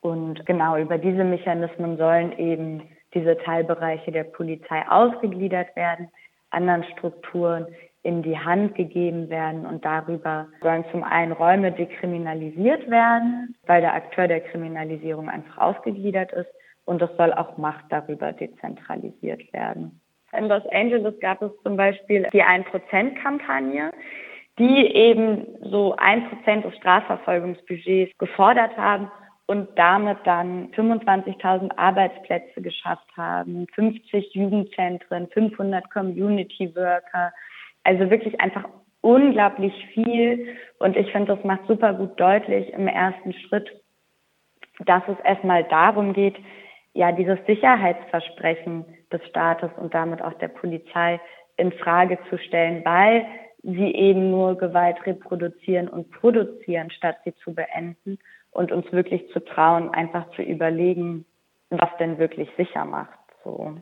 [0.00, 2.82] Und genau über diese Mechanismen sollen eben
[3.14, 6.08] diese Teilbereiche der Polizei ausgegliedert werden,
[6.50, 7.66] anderen Strukturen
[8.02, 13.94] in die Hand gegeben werden und darüber sollen zum einen Räume dekriminalisiert werden, weil der
[13.94, 16.48] Akteur der Kriminalisierung einfach ausgegliedert ist
[16.86, 20.00] und es soll auch Macht darüber dezentralisiert werden.
[20.32, 23.90] In Los Angeles gab es zum Beispiel die 1%-Kampagne,
[24.58, 29.10] die eben so 1% des Strafverfolgungsbudgets gefordert haben
[29.46, 37.32] und damit dann 25.000 Arbeitsplätze geschafft haben, 50 Jugendzentren, 500 Community Worker,
[37.84, 38.64] also wirklich einfach
[39.02, 40.56] unglaublich viel.
[40.78, 43.70] Und ich finde, das macht super gut deutlich im ersten Schritt,
[44.84, 46.36] dass es erstmal darum geht,
[46.96, 51.20] ja, dieses Sicherheitsversprechen des Staates und damit auch der Polizei
[51.58, 53.26] in Frage zu stellen, weil
[53.62, 58.18] sie eben nur Gewalt reproduzieren und produzieren, statt sie zu beenden
[58.50, 61.26] und uns wirklich zu trauen, einfach zu überlegen,
[61.68, 63.18] was denn wirklich sicher macht.
[63.44, 63.74] So.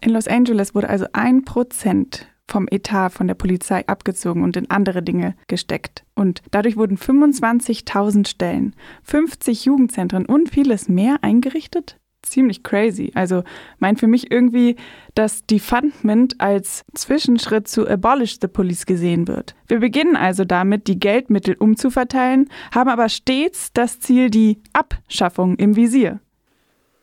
[0.00, 4.70] In Los Angeles wurde also ein Prozent vom Etat von der Polizei abgezogen und in
[4.70, 6.04] andere Dinge gesteckt.
[6.14, 11.99] Und dadurch wurden 25.000 Stellen, 50 Jugendzentren und vieles mehr eingerichtet
[12.30, 13.12] ziemlich crazy.
[13.14, 13.42] Also
[13.78, 14.76] meint für mich irgendwie,
[15.14, 19.54] dass Defundment als Zwischenschritt zu Abolish the Police gesehen wird.
[19.68, 25.76] Wir beginnen also damit, die Geldmittel umzuverteilen, haben aber stets das Ziel, die Abschaffung im
[25.76, 26.20] Visier.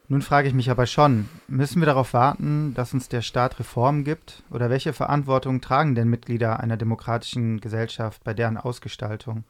[0.09, 4.05] Nun frage ich mich aber schon, müssen wir darauf warten, dass uns der Staat Reformen
[4.05, 4.41] gibt?
[4.49, 9.43] Oder welche Verantwortung tragen denn Mitglieder einer demokratischen Gesellschaft bei deren Ausgestaltung?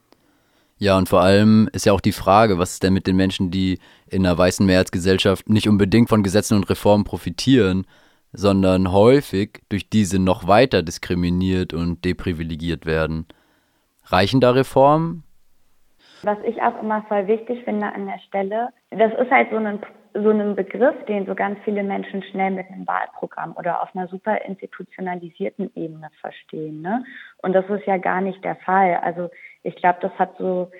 [0.78, 3.50] Ja, und vor allem ist ja auch die Frage, was ist denn mit den Menschen,
[3.50, 7.84] die in einer weißen Mehrheitsgesellschaft nicht unbedingt von Gesetzen und Reformen profitieren,
[8.32, 13.26] sondern häufig durch diese noch weiter diskriminiert und deprivilegiert werden.
[14.04, 15.24] Reichen da Reformen?
[16.22, 19.80] Was ich auch immer voll wichtig finde an der Stelle, das ist halt so ein,
[20.14, 24.08] so ein Begriff, den so ganz viele Menschen schnell mit einem Wahlprogramm oder auf einer
[24.08, 26.82] super institutionalisierten Ebene verstehen.
[26.82, 27.04] Ne?
[27.42, 28.96] Und das ist ja gar nicht der Fall.
[29.02, 29.30] Also
[29.62, 30.70] ich glaube, das hat so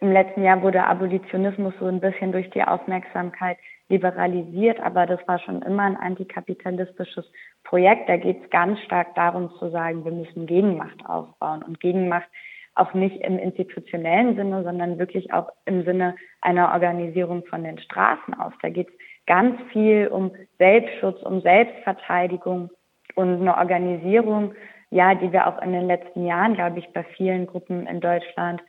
[0.00, 3.58] im letzten Jahr wurde Abolitionismus so ein bisschen durch die Aufmerksamkeit
[3.88, 7.30] liberalisiert, aber das war schon immer ein antikapitalistisches
[7.64, 8.08] Projekt.
[8.08, 12.28] Da geht es ganz stark darum zu sagen, wir müssen Gegenmacht aufbauen und Gegenmacht
[12.74, 18.34] auch nicht im institutionellen Sinne, sondern wirklich auch im Sinne einer Organisierung von den Straßen
[18.34, 18.52] aus.
[18.62, 18.94] Da geht es
[19.26, 22.70] ganz viel um Selbstschutz, um Selbstverteidigung
[23.14, 24.54] und eine Organisierung
[24.94, 28.62] ja, die wir auch in den letzten Jahren, glaube ich, bei vielen Gruppen in Deutschland,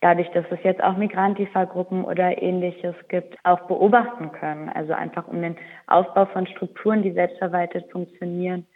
[0.00, 4.68] dadurch, dass es jetzt auch Migrantifa-Gruppen oder ähnliches gibt, auch beobachten können.
[4.68, 5.56] Also einfach um den
[5.86, 8.66] Aufbau von Strukturen, die selbstverwaltet funktionieren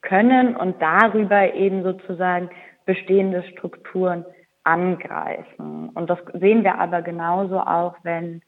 [0.00, 2.50] können und darüber eben sozusagen
[2.84, 4.24] bestehende Strukturen
[4.64, 5.90] angreifen.
[5.90, 8.42] Und das sehen wir aber genauso auch, wenn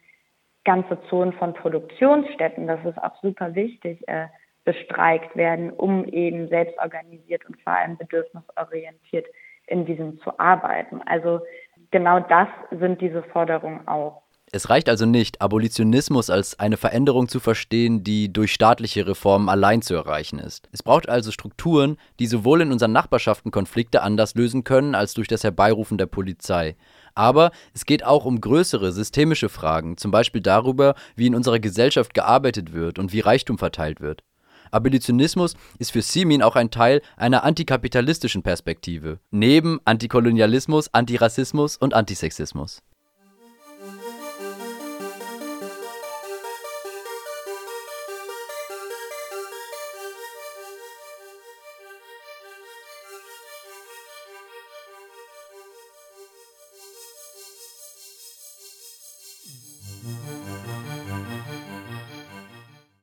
[0.65, 4.27] ganze Zonen von Produktionsstätten, das ist auch super wichtig, äh,
[4.65, 9.27] bestreikt werden, um eben selbstorganisiert und vor allem bedürfnisorientiert
[9.67, 11.01] in diesem zu arbeiten.
[11.07, 11.41] Also
[11.91, 14.23] genau das sind diese Forderungen auch.
[14.55, 19.81] Es reicht also nicht, Abolitionismus als eine Veränderung zu verstehen, die durch staatliche Reformen allein
[19.81, 20.69] zu erreichen ist.
[20.73, 25.27] Es braucht also Strukturen, die sowohl in unseren Nachbarschaften Konflikte anders lösen können als durch
[25.27, 26.77] das Herbeirufen der Polizei.
[27.15, 32.13] Aber es geht auch um größere systemische Fragen, zum Beispiel darüber, wie in unserer Gesellschaft
[32.13, 34.23] gearbeitet wird und wie Reichtum verteilt wird.
[34.73, 42.83] Abolitionismus ist für Simin auch ein Teil einer antikapitalistischen Perspektive, neben Antikolonialismus, Antirassismus und Antisexismus.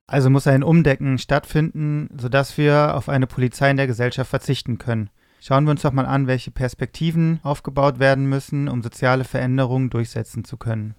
[0.09, 5.11] Also muss ein Umdecken stattfinden, sodass wir auf eine Polizei in der Gesellschaft verzichten können.
[5.39, 10.43] Schauen wir uns doch mal an, welche Perspektiven aufgebaut werden müssen, um soziale Veränderungen durchsetzen
[10.43, 10.95] zu können.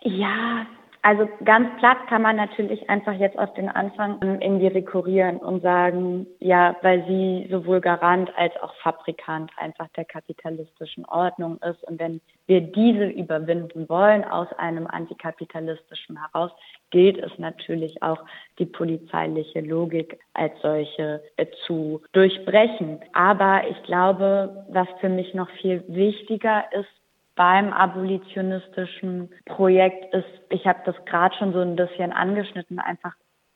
[0.00, 0.64] Ja,
[1.02, 6.28] also ganz platt kann man natürlich einfach jetzt auf den Anfang irgendwie rekurrieren und sagen,
[6.38, 11.82] ja, weil sie sowohl Garant als auch Fabrikant einfach der kapitalistischen Ordnung ist.
[11.82, 16.52] Und wenn wir diese überwinden wollen aus einem antikapitalistischen heraus,
[16.90, 18.24] gilt es natürlich auch,
[18.60, 23.00] die polizeiliche Logik als solche äh, zu durchbrechen.
[23.12, 27.01] Aber ich glaube, was für mich noch viel wichtiger ist,
[27.34, 33.14] beim abolitionistischen Projekt ist, ich habe das gerade schon so ein bisschen angeschnitten, einfach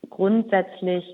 [0.08, 1.04] grundsätzlich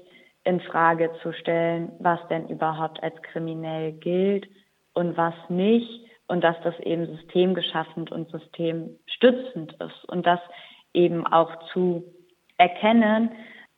[0.44, 4.48] in Frage zu stellen, was denn überhaupt als kriminell gilt
[4.94, 6.06] und was nicht.
[6.28, 10.40] Und dass das eben systemgeschaffend und systemstützend ist und das
[10.94, 12.04] eben auch zu
[12.56, 13.32] erkennen,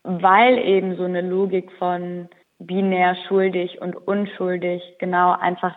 [0.05, 2.29] weil eben so eine Logik von
[2.59, 5.75] binär schuldig und unschuldig genau einfach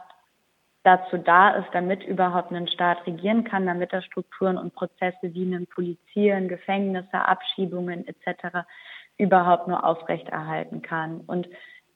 [0.88, 5.44] dazu da ist, damit überhaupt ein Staat regieren kann, damit er Strukturen und Prozesse wie
[5.44, 8.66] einen Polizieren, Gefängnisse, Abschiebungen etc.
[9.18, 11.22] überhaupt nur aufrechterhalten kann.
[11.28, 11.50] Und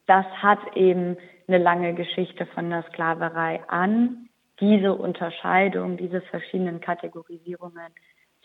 [0.08, 1.16] das hat eben
[1.48, 4.28] eine lange Geschichte von der Sklaverei an,
[4.60, 7.94] diese Unterscheidung, diese verschiedenen Kategorisierungen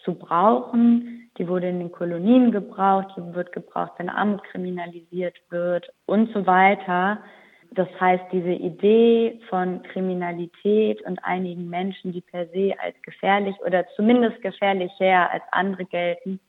[0.04, 1.28] zu brauchen.
[1.38, 6.46] Die wurde in den Kolonien gebraucht, die wird gebraucht, wenn Armut kriminalisiert wird und so
[6.46, 7.18] weiter.
[7.72, 13.86] Das heißt, diese Idee von Kriminalität und einigen Menschen, die per se als gefährlich oder
[13.96, 16.40] zumindest gefährlicher als andere gelten,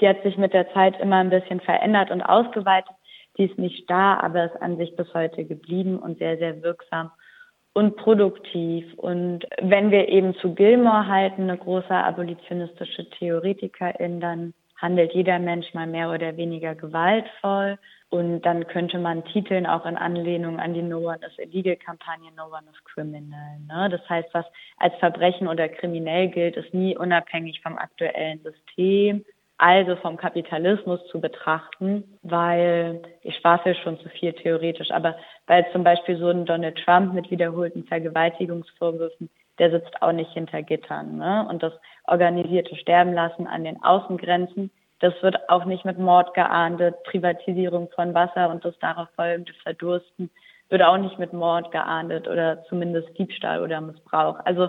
[0.00, 2.94] die hat sich mit der Zeit immer ein bisschen verändert und ausgeweitet.
[3.36, 7.10] Die ist nicht da, aber ist an sich bis heute geblieben und sehr, sehr wirksam
[7.74, 8.86] und produktiv.
[8.94, 15.72] Und wenn wir eben zu Gilmore halten, eine große abolitionistische Theoretikerin, dann handelt jeder Mensch
[15.74, 17.78] mal mehr oder weniger gewaltvoll.
[18.14, 22.44] Und dann könnte man titeln, auch in Anlehnung an die No One is Illegal-Kampagne, No
[22.44, 23.58] One is Criminal.
[23.66, 23.88] Ne?
[23.90, 24.46] Das heißt, was
[24.76, 29.24] als Verbrechen oder kriminell gilt, ist nie unabhängig vom aktuellen System,
[29.58, 35.16] also vom Kapitalismus zu betrachten, weil ich schwafel schon zu viel theoretisch, aber
[35.48, 40.62] weil zum Beispiel so ein Donald Trump mit wiederholten Vergewaltigungsvorwürfen, der sitzt auch nicht hinter
[40.62, 41.16] Gittern.
[41.18, 41.48] Ne?
[41.50, 41.72] Und das
[42.06, 44.70] organisierte Sterben lassen an den Außengrenzen,
[45.00, 50.30] das wird auch nicht mit Mord geahndet, Privatisierung von Wasser und das darauf folgende Verdursten
[50.70, 54.40] wird auch nicht mit Mord geahndet oder zumindest Diebstahl oder Missbrauch.
[54.44, 54.68] Also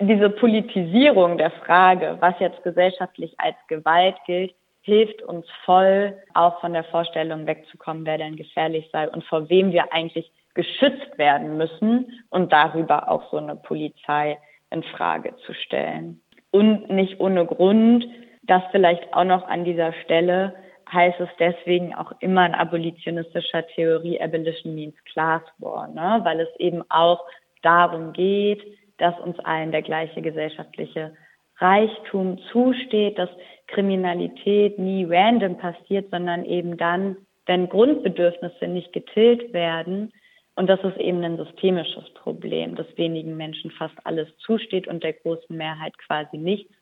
[0.00, 6.72] diese Politisierung der Frage, was jetzt gesellschaftlich als Gewalt gilt, hilft uns voll, auch von
[6.72, 12.24] der Vorstellung wegzukommen, wer denn gefährlich sei und vor wem wir eigentlich geschützt werden müssen
[12.30, 14.38] und darüber auch so eine Polizei
[14.70, 16.20] in Frage zu stellen.
[16.50, 18.06] Und nicht ohne Grund
[18.48, 20.54] das vielleicht auch noch an dieser Stelle
[20.92, 26.20] heißt es deswegen auch immer in abolitionistischer Theorie, Abolition means Class War, ne?
[26.24, 27.24] weil es eben auch
[27.62, 28.62] darum geht,
[28.96, 31.12] dass uns allen der gleiche gesellschaftliche
[31.58, 33.28] Reichtum zusteht, dass
[33.66, 40.12] Kriminalität nie random passiert, sondern eben dann, wenn Grundbedürfnisse nicht getilgt werden.
[40.54, 45.12] Und das ist eben ein systemisches Problem, dass wenigen Menschen fast alles zusteht und der
[45.12, 46.72] großen Mehrheit quasi nichts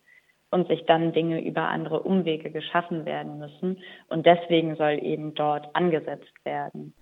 [0.50, 3.78] und sich dann Dinge über andere Umwege geschaffen werden müssen.
[4.08, 6.94] Und deswegen soll eben dort angesetzt werden.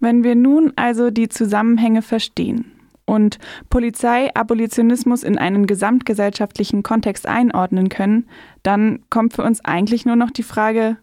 [0.00, 2.72] Wenn wir nun also die Zusammenhänge verstehen
[3.06, 3.38] und
[3.70, 8.28] Polizei, Abolitionismus in einen gesamtgesellschaftlichen Kontext einordnen können,
[8.62, 10.96] dann kommt für uns eigentlich nur noch die Frage,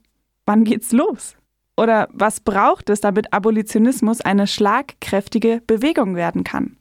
[0.45, 1.37] wann geht's los?
[1.77, 6.77] Oder was braucht es, damit Abolitionismus eine schlagkräftige Bewegung werden kann?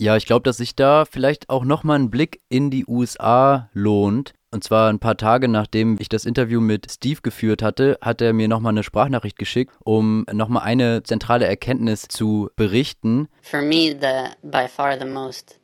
[0.00, 4.32] Ja, ich glaube, dass sich da vielleicht auch nochmal ein Blick in die USA lohnt.
[4.50, 8.32] Und zwar ein paar Tage nachdem ich das Interview mit Steve geführt hatte, hat er
[8.32, 13.28] mir nochmal eine Sprachnachricht geschickt, um nochmal eine zentrale Erkenntnis zu berichten.
[13.42, 15.60] For me, the by far the most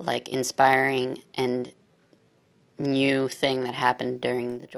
[0.00, 1.72] like inspiring and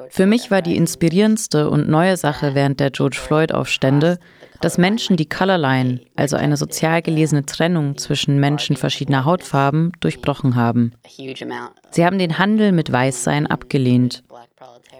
[0.09, 4.19] für mich war die inspirierendste und neue Sache während der George Floyd-Aufstände,
[4.63, 10.93] dass Menschen die Colorline, also eine sozial gelesene Trennung zwischen Menschen verschiedener Hautfarben, durchbrochen haben.
[11.91, 14.23] Sie haben den Handel mit Weißsein abgelehnt.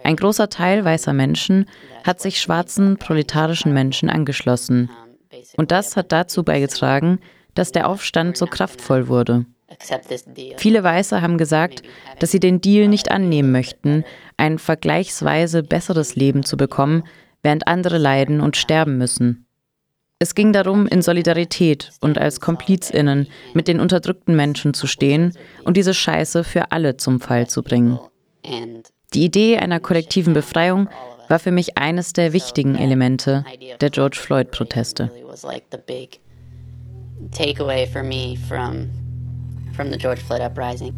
[0.03, 1.65] Ein großer Teil weißer Menschen
[2.03, 4.91] hat sich schwarzen proletarischen Menschen angeschlossen.
[5.57, 7.19] Und das hat dazu beigetragen,
[7.55, 9.45] dass der Aufstand so kraftvoll wurde.
[10.57, 11.83] Viele Weiße haben gesagt,
[12.19, 14.03] dass sie den Deal nicht annehmen möchten,
[14.37, 17.03] ein vergleichsweise besseres Leben zu bekommen,
[17.43, 19.45] während andere leiden und sterben müssen.
[20.19, 25.77] Es ging darum, in Solidarität und als Komplizinnen mit den unterdrückten Menschen zu stehen und
[25.77, 27.99] diese Scheiße für alle zum Fall zu bringen.
[29.15, 30.89] Die Idee einer kollektiven Befreiung
[31.27, 33.43] war für mich eines der wichtigen Elemente
[33.79, 35.09] der George Floyd-Proteste.
[37.31, 38.89] Takeaway for me from
[39.75, 40.93] from the George Floyd uprising.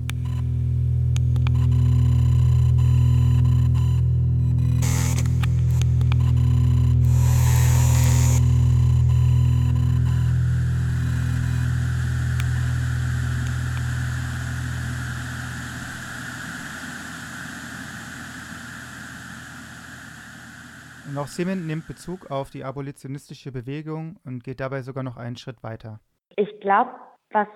[21.14, 25.62] Noch Simen nimmt Bezug auf die abolitionistische Bewegung und geht dabei sogar noch einen Schritt
[25.62, 26.00] weiter.
[26.36, 26.90] Ich glaube,
[27.30, 27.48] was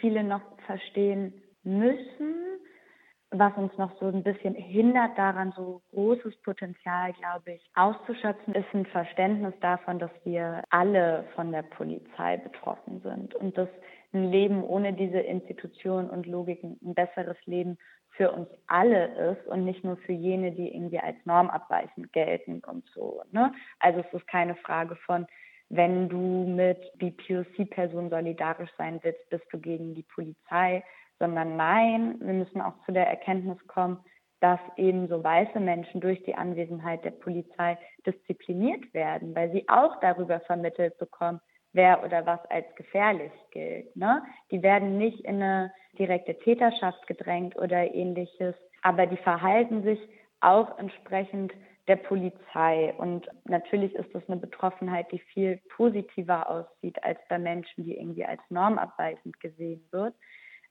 [0.00, 1.32] viele noch verstehen
[1.64, 2.34] müssen,
[3.32, 8.72] was uns noch so ein bisschen hindert daran, so großes Potenzial, glaube ich, auszuschöpfen, ist
[8.72, 13.68] ein Verständnis davon, dass wir alle von der Polizei betroffen sind und dass
[14.12, 17.78] ein Leben ohne diese Institutionen und Logiken ein besseres Leben
[18.10, 22.84] für uns alle ist und nicht nur für jene, die irgendwie als normabweichend gelten und
[22.94, 23.22] so.
[23.30, 23.52] Ne?
[23.78, 25.26] Also es ist keine Frage von,
[25.70, 30.82] wenn du mit BPOC-Personen solidarisch sein willst, bist du gegen die Polizei,
[31.18, 33.98] sondern nein, wir müssen auch zu der Erkenntnis kommen,
[34.40, 40.00] dass eben so weiße Menschen durch die Anwesenheit der Polizei diszipliniert werden, weil sie auch
[40.00, 41.40] darüber vermittelt bekommen,
[41.72, 43.94] wer oder was als gefährlich gilt.
[43.94, 44.22] Ne?
[44.50, 50.00] Die werden nicht in eine direkte Täterschaft gedrängt oder ähnliches, aber die verhalten sich
[50.40, 51.52] auch entsprechend
[51.90, 52.94] der Polizei.
[52.98, 58.24] Und natürlich ist das eine Betroffenheit, die viel positiver aussieht als bei Menschen, die irgendwie
[58.24, 60.14] als normabweichend gesehen wird.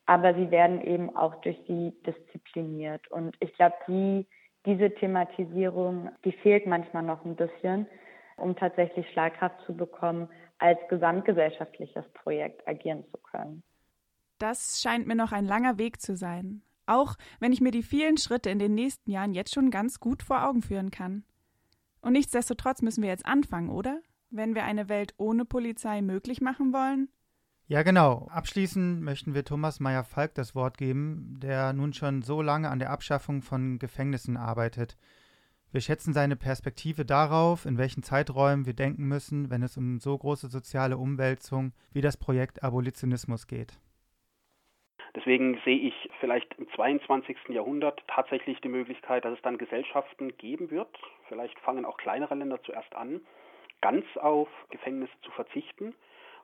[0.06, 3.06] Aber sie werden eben auch durch sie diszipliniert.
[3.12, 4.26] Und ich glaube, die,
[4.66, 7.86] diese Thematisierung, die fehlt manchmal noch ein bisschen,
[8.38, 13.62] um tatsächlich Schlagkraft zu bekommen, als gesamtgesellschaftliches Projekt agieren zu können.
[14.38, 16.62] Das scheint mir noch ein langer Weg zu sein.
[16.90, 20.24] Auch wenn ich mir die vielen Schritte in den nächsten Jahren jetzt schon ganz gut
[20.24, 21.24] vor Augen führen kann.
[22.02, 24.02] Und nichtsdestotrotz müssen wir jetzt anfangen, oder?
[24.32, 27.10] Wenn wir eine Welt ohne Polizei möglich machen wollen?
[27.68, 28.28] Ja, genau.
[28.32, 32.90] Abschließend möchten wir Thomas Meyer-Falk das Wort geben, der nun schon so lange an der
[32.90, 34.98] Abschaffung von Gefängnissen arbeitet.
[35.72, 40.18] Wir schätzen seine Perspektive darauf, in welchen Zeiträumen wir denken müssen, wenn es um so
[40.18, 43.80] große soziale Umwälzung wie das Projekt Abolitionismus geht.
[45.16, 47.38] Deswegen sehe ich vielleicht im 22.
[47.50, 50.90] Jahrhundert tatsächlich die Möglichkeit, dass es dann Gesellschaften geben wird.
[51.28, 53.22] Vielleicht fangen auch kleinere Länder zuerst an,
[53.82, 55.96] ganz auf Gefängnisse zu verzichten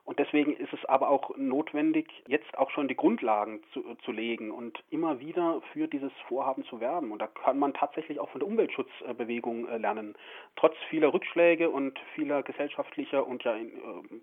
[0.06, 4.52] und deswegen ist es aber auch notwendig, jetzt auch schon die Grundlagen zu, zu legen
[4.52, 7.10] und immer wieder für dieses Vorhaben zu werben.
[7.10, 10.14] Und da kann man tatsächlich auch von der Umweltschutzbewegung äh, lernen.
[10.54, 13.66] Trotz vieler Rückschläge und vieler gesellschaftlicher und ja äh,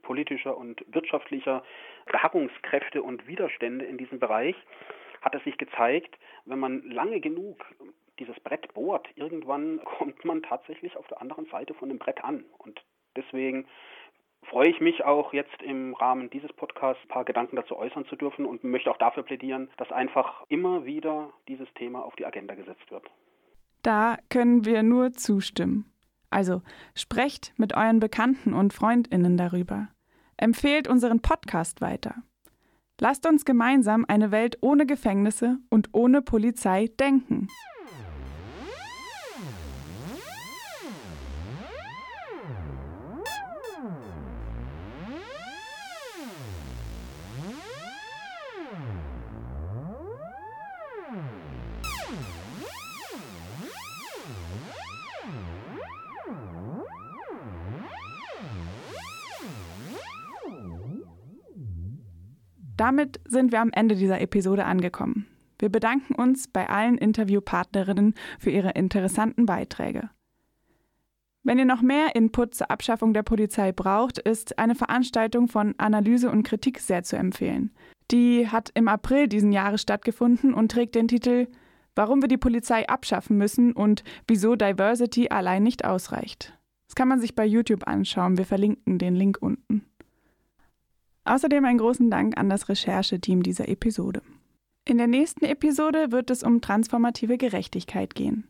[0.03, 1.63] politischer und wirtschaftlicher
[2.05, 4.55] Beharrungskräfte und Widerstände in diesem Bereich
[5.21, 7.65] hat es sich gezeigt, wenn man lange genug
[8.19, 12.45] dieses Brett bohrt, irgendwann kommt man tatsächlich auf der anderen Seite von dem Brett an.
[12.57, 12.81] Und
[13.17, 13.67] deswegen
[14.43, 18.15] freue ich mich auch jetzt im Rahmen dieses Podcasts ein paar Gedanken dazu äußern zu
[18.15, 22.55] dürfen und möchte auch dafür plädieren, dass einfach immer wieder dieses Thema auf die Agenda
[22.55, 23.05] gesetzt wird.
[23.81, 25.91] Da können wir nur zustimmen.
[26.29, 26.61] Also
[26.95, 29.89] sprecht mit euren Bekannten und Freundinnen darüber.
[30.37, 32.15] Empfehlt unseren Podcast weiter.
[32.99, 37.47] Lasst uns gemeinsam eine Welt ohne Gefängnisse und ohne Polizei denken.
[62.83, 65.25] Damit sind wir am Ende dieser Episode angekommen.
[65.57, 70.09] Wir bedanken uns bei allen Interviewpartnerinnen für ihre interessanten Beiträge.
[71.43, 76.29] Wenn ihr noch mehr Input zur Abschaffung der Polizei braucht, ist eine Veranstaltung von Analyse
[76.29, 77.71] und Kritik sehr zu empfehlen.
[78.11, 81.47] Die hat im April diesen Jahres stattgefunden und trägt den Titel
[81.95, 86.59] Warum wir die Polizei abschaffen müssen und wieso Diversity allein nicht ausreicht.
[86.87, 88.37] Das kann man sich bei YouTube anschauen.
[88.37, 89.85] Wir verlinken den Link unten.
[91.25, 94.21] Außerdem einen großen Dank an das Rechercheteam dieser Episode.
[94.85, 98.49] In der nächsten Episode wird es um transformative Gerechtigkeit gehen.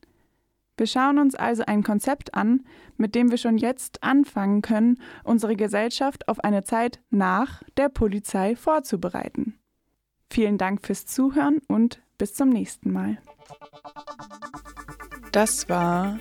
[0.78, 2.65] Wir schauen uns also ein Konzept an,
[2.97, 8.55] mit dem wir schon jetzt anfangen können, unsere Gesellschaft auf eine Zeit nach der Polizei
[8.55, 9.59] vorzubereiten.
[10.32, 13.19] Vielen Dank fürs Zuhören und bis zum nächsten Mal.
[15.32, 16.19] Das war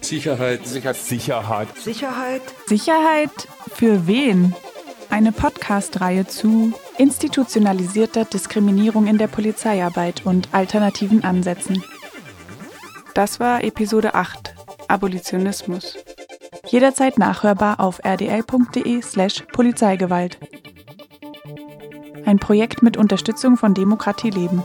[0.00, 0.66] Sicherheit.
[0.66, 0.96] Sicherheit.
[0.96, 1.76] Sicherheit.
[1.76, 2.42] Sicherheit.
[2.66, 4.52] Sicherheit für wen?
[5.12, 11.84] eine Podcast-Reihe zu institutionalisierter Diskriminierung in der Polizeiarbeit und alternativen Ansätzen.
[13.12, 14.54] Das war Episode 8
[14.88, 15.98] Abolitionismus.
[16.66, 20.38] Jederzeit nachhörbar auf rdl.de/slash Polizeigewalt.
[22.24, 24.62] Ein Projekt mit Unterstützung von Demokratie Leben.